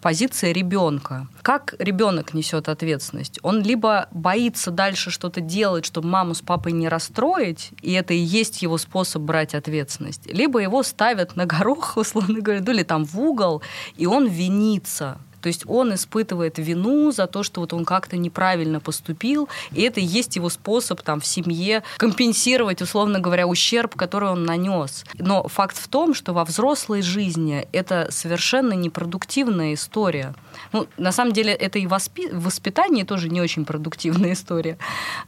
позиции 0.00 0.52
ребенка. 0.52 1.28
Как 1.42 1.76
ребенок 1.78 2.34
несет 2.34 2.68
ответственность? 2.68 3.38
Он 3.42 3.62
либо 3.62 4.08
боится 4.10 4.72
дальше 4.72 5.12
что-то 5.12 5.40
делать, 5.40 5.84
чтобы 5.84 6.08
маму 6.08 6.34
с 6.34 6.40
папой 6.40 6.72
не 6.72 6.88
расстроить, 6.88 7.70
и 7.82 7.92
это 7.92 8.14
и 8.14 8.18
есть 8.18 8.62
его 8.62 8.78
способ 8.78 9.22
брать 9.22 9.54
ответственность, 9.54 10.26
либо 10.26 10.58
его 10.58 10.82
ставят 10.82 11.36
на 11.36 11.46
горох, 11.46 11.92
условно 11.96 12.40
говоря, 12.40 12.64
ну, 12.66 12.72
или 12.72 12.82
там 12.82 13.04
в 13.04 13.20
угол, 13.20 13.62
и 13.96 14.06
он 14.06 14.26
винится 14.26 15.20
то 15.42 15.48
есть 15.48 15.64
он 15.66 15.94
испытывает 15.94 16.58
вину 16.58 17.10
за 17.10 17.26
то, 17.26 17.42
что 17.42 17.60
вот 17.60 17.72
он 17.72 17.84
как-то 17.84 18.16
неправильно 18.16 18.80
поступил, 18.80 19.48
и 19.72 19.82
это 19.82 20.00
и 20.00 20.04
есть 20.04 20.36
его 20.36 20.48
способ 20.48 21.02
там 21.02 21.20
в 21.20 21.26
семье 21.26 21.82
компенсировать, 21.98 22.80
условно 22.80 23.18
говоря, 23.18 23.46
ущерб, 23.46 23.96
который 23.96 24.30
он 24.30 24.44
нанес. 24.44 25.04
Но 25.18 25.48
факт 25.48 25.76
в 25.76 25.88
том, 25.88 26.14
что 26.14 26.32
во 26.32 26.44
взрослой 26.44 27.02
жизни 27.02 27.66
это 27.72 28.08
совершенно 28.10 28.72
непродуктивная 28.72 29.74
история. 29.74 30.34
Ну, 30.72 30.86
на 30.96 31.12
самом 31.12 31.32
деле, 31.32 31.52
это 31.52 31.78
и 31.78 31.86
воспи... 31.86 32.28
воспитание 32.32 33.04
тоже 33.04 33.28
не 33.28 33.40
очень 33.40 33.64
продуктивная 33.64 34.32
история. 34.34 34.78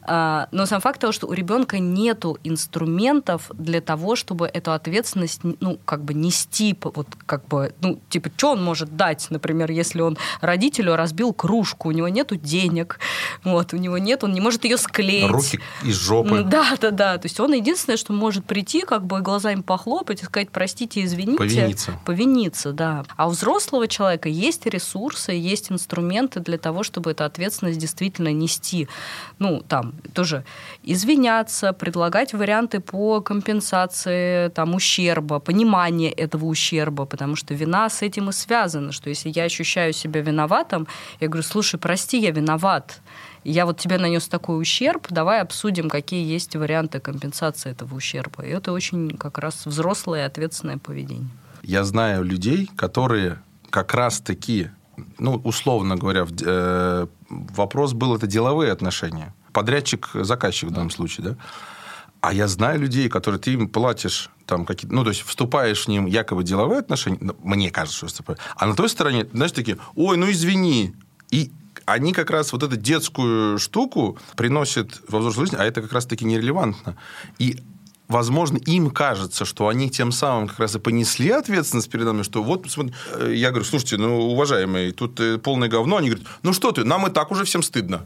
А, 0.02 0.48
но 0.52 0.66
сам 0.66 0.80
факт 0.80 1.00
того, 1.00 1.12
что 1.12 1.26
у 1.26 1.32
ребенка 1.32 1.78
нет 1.78 2.24
инструментов 2.44 3.50
для 3.54 3.80
того, 3.80 4.14
чтобы 4.14 4.46
эту 4.46 4.72
ответственность, 4.72 5.40
ну, 5.60 5.78
как 5.84 6.04
бы 6.04 6.14
нести, 6.14 6.76
вот, 6.82 7.08
как 7.26 7.46
бы, 7.48 7.74
ну, 7.80 8.00
типа, 8.08 8.30
что 8.36 8.52
он 8.52 8.62
может 8.62 8.96
дать, 8.96 9.26
например, 9.30 9.70
если 9.70 10.00
он 10.04 10.18
родителю 10.40 10.96
разбил 10.96 11.32
кружку, 11.32 11.88
у 11.88 11.92
него 11.92 12.08
нету 12.08 12.36
денег, 12.36 12.98
вот, 13.42 13.72
у 13.72 13.76
него 13.76 13.98
нет, 13.98 14.24
он 14.24 14.32
не 14.32 14.40
может 14.40 14.64
ее 14.64 14.76
склеить. 14.76 15.30
Руки 15.30 15.60
из 15.82 15.96
жопы. 15.96 16.42
Да, 16.44 16.76
да, 16.80 16.90
да. 16.90 17.18
То 17.18 17.26
есть 17.26 17.40
он 17.40 17.52
единственное, 17.52 17.96
что 17.96 18.12
может 18.12 18.44
прийти, 18.44 18.82
как 18.82 19.06
бы 19.06 19.20
глазами 19.20 19.62
похлопать 19.62 20.22
и 20.22 20.24
сказать, 20.24 20.50
простите, 20.50 21.02
извините. 21.04 21.38
Повиниться. 21.38 22.00
Повиниться, 22.04 22.72
да. 22.72 23.04
А 23.16 23.26
у 23.26 23.30
взрослого 23.30 23.88
человека 23.88 24.28
есть 24.28 24.66
ресурсы, 24.66 25.32
есть 25.32 25.72
инструменты 25.72 26.40
для 26.40 26.58
того, 26.58 26.82
чтобы 26.82 27.12
эту 27.12 27.24
ответственность 27.24 27.78
действительно 27.78 28.32
нести. 28.32 28.88
Ну, 29.38 29.62
там, 29.66 29.94
тоже 30.12 30.44
извиняться, 30.82 31.72
предлагать 31.72 32.34
варианты 32.34 32.80
по 32.80 33.20
компенсации 33.20 34.48
там, 34.50 34.74
ущерба, 34.74 35.38
понимание 35.38 36.10
этого 36.10 36.46
ущерба, 36.46 37.06
потому 37.06 37.36
что 37.36 37.54
вина 37.54 37.88
с 37.88 38.02
этим 38.02 38.28
и 38.30 38.32
связана, 38.32 38.92
что 38.92 39.08
если 39.08 39.30
я 39.34 39.44
ощущаю 39.44 39.92
себя 39.94 40.20
виноватым, 40.20 40.86
я 41.20 41.28
говорю, 41.28 41.42
слушай, 41.42 41.78
прости, 41.78 42.18
я 42.18 42.30
виноват. 42.30 43.00
Я 43.44 43.66
вот 43.66 43.78
тебе 43.78 43.98
нанес 43.98 44.26
такой 44.26 44.60
ущерб, 44.60 45.06
давай 45.10 45.40
обсудим, 45.42 45.90
какие 45.90 46.24
есть 46.24 46.56
варианты 46.56 46.98
компенсации 46.98 47.70
этого 47.70 47.94
ущерба. 47.94 48.42
И 48.42 48.48
это 48.48 48.72
очень 48.72 49.16
как 49.18 49.38
раз 49.38 49.66
взрослое 49.66 50.22
и 50.22 50.26
ответственное 50.26 50.78
поведение. 50.78 51.28
Я 51.62 51.84
знаю 51.84 52.24
людей, 52.24 52.70
которые 52.76 53.38
как 53.70 53.94
раз-таки, 53.94 54.70
ну, 55.18 55.34
условно 55.44 55.96
говоря, 55.96 56.26
э, 56.46 57.06
вопрос 57.28 57.92
был 57.92 58.14
это 58.16 58.26
деловые 58.26 58.72
отношения. 58.72 59.34
Подрядчик-заказчик 59.52 60.70
в 60.70 60.72
данном 60.72 60.90
случае, 60.90 61.28
да? 61.28 61.36
А 62.20 62.32
я 62.32 62.48
знаю 62.48 62.80
людей, 62.80 63.08
которые 63.10 63.38
ты 63.38 63.52
им 63.52 63.68
платишь 63.68 64.30
там 64.46 64.66
какие-то, 64.66 64.94
ну, 64.94 65.04
то 65.04 65.10
есть 65.10 65.22
вступаешь 65.22 65.84
в 65.84 65.88
ним 65.88 66.06
якобы 66.06 66.44
деловые 66.44 66.80
отношения, 66.80 67.18
ну, 67.20 67.36
мне 67.42 67.70
кажется, 67.70 67.96
что 67.98 68.06
вступаю, 68.06 68.38
а 68.56 68.66
на 68.66 68.74
той 68.74 68.88
стороне, 68.88 69.26
знаешь, 69.32 69.52
такие, 69.52 69.78
ой, 69.94 70.16
ну 70.16 70.30
извини, 70.30 70.94
и 71.30 71.50
они 71.86 72.12
как 72.12 72.30
раз 72.30 72.52
вот 72.52 72.62
эту 72.62 72.76
детскую 72.76 73.58
штуку 73.58 74.18
приносят 74.36 75.02
во 75.08 75.18
взрослую 75.18 75.46
жизнь, 75.46 75.56
а 75.58 75.64
это 75.64 75.82
как 75.82 75.92
раз-таки 75.92 76.24
нерелевантно. 76.24 76.96
И 77.38 77.58
возможно, 78.08 78.58
им 78.58 78.90
кажется, 78.90 79.44
что 79.44 79.68
они 79.68 79.90
тем 79.90 80.12
самым 80.12 80.48
как 80.48 80.60
раз 80.60 80.74
и 80.76 80.78
понесли 80.78 81.30
ответственность 81.30 81.90
перед 81.90 82.06
нами, 82.06 82.22
что 82.22 82.42
вот, 82.42 82.66
я 83.28 83.50
говорю, 83.50 83.64
слушайте, 83.64 83.96
ну, 83.96 84.30
уважаемые, 84.30 84.92
тут 84.92 85.20
э, 85.20 85.38
полное 85.38 85.68
говно, 85.68 85.96
они 85.96 86.10
говорят, 86.10 86.28
ну 86.42 86.52
что 86.52 86.72
ты, 86.72 86.84
нам 86.84 87.06
и 87.06 87.10
так 87.10 87.30
уже 87.30 87.44
всем 87.44 87.62
стыдно. 87.62 88.04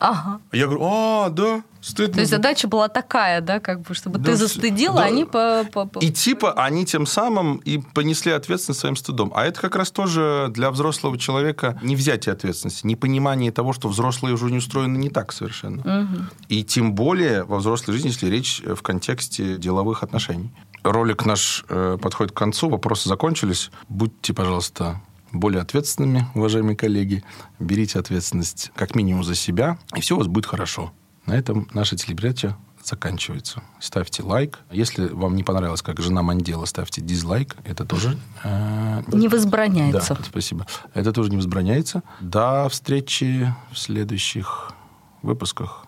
Ага. 0.00 0.40
Я 0.52 0.66
говорю, 0.66 0.82
а, 0.84 1.28
да, 1.30 1.62
стыдно. 1.82 2.14
То 2.14 2.20
есть 2.20 2.30
задача 2.30 2.66
была 2.68 2.88
такая, 2.88 3.40
да, 3.42 3.60
как 3.60 3.82
бы, 3.82 3.94
чтобы 3.94 4.18
Да, 4.18 4.30
ты 4.30 4.36
с- 4.36 4.40
застыдил, 4.40 4.94
да. 4.94 5.02
а 5.02 5.06
они 5.06 5.24
по... 5.24 5.64
по- 5.72 5.84
по- 5.86 5.98
И 6.00 6.10
типа 6.10 6.52
они 6.54 6.86
тем 6.86 7.04
самым 7.06 7.58
и 7.58 7.78
понесли 7.78 8.32
ответственность 8.32 8.80
своим 8.80 8.96
стыдом. 8.96 9.30
А 9.34 9.44
это 9.44 9.60
как 9.60 9.76
раз 9.76 9.90
тоже 9.90 10.48
для 10.50 10.70
взрослого 10.70 11.18
человека 11.18 11.78
не 11.82 11.96
взятие 11.96 12.32
ответственности, 12.32 12.86
не 12.86 12.96
понимание 12.96 13.52
того, 13.52 13.72
что 13.74 13.88
взрослые 13.88 14.34
уже 14.34 14.46
не 14.50 14.58
устроены 14.58 14.96
не 14.96 15.10
так 15.10 15.32
совершенно. 15.32 15.82
Мгм. 16.02 16.30
И 16.48 16.64
тем 16.64 16.94
более 16.94 17.44
во 17.44 17.58
взрослой 17.58 17.92
жизни, 17.92 18.08
если 18.08 18.26
речь 18.28 18.62
э, 18.64 18.74
в 18.74 18.82
контексте 18.82 19.58
деловых 19.58 20.02
отношений. 20.02 20.50
Ролик 20.82 21.26
наш 21.26 21.64
э, 21.68 21.98
подходит 22.00 22.32
к 22.32 22.36
концу, 22.38 22.70
вопросы 22.70 23.06
закончились. 23.08 23.70
Будьте, 23.90 24.32
пожалуйста, 24.32 25.00
более 25.32 25.62
ответственными, 25.62 26.26
уважаемые 26.34 26.76
коллеги. 26.76 27.22
Берите 27.58 27.98
ответственность 27.98 28.70
как 28.74 28.94
минимум 28.94 29.24
за 29.24 29.34
себя, 29.34 29.78
и 29.94 30.00
все 30.00 30.14
у 30.14 30.18
вас 30.18 30.26
будет 30.26 30.46
хорошо. 30.46 30.92
На 31.26 31.34
этом 31.34 31.68
наша 31.74 31.96
телепередача 31.96 32.56
заканчивается. 32.82 33.62
Ставьте 33.78 34.22
лайк. 34.22 34.58
Если 34.70 35.06
вам 35.08 35.36
не 35.36 35.44
понравилось, 35.44 35.82
как 35.82 36.00
жена 36.00 36.22
Мандела, 36.22 36.64
ставьте 36.64 37.02
дизлайк. 37.02 37.56
Это 37.64 37.84
тоже... 37.84 38.18
э, 38.42 39.02
Не 39.12 39.28
возбраняется. 39.28 40.14
да, 40.14 40.24
спасибо. 40.24 40.66
Это 40.94 41.12
тоже 41.12 41.30
не 41.30 41.36
возбраняется. 41.36 42.02
До 42.20 42.68
встречи 42.70 43.54
в 43.70 43.78
следующих 43.78 44.72
выпусках. 45.22 45.84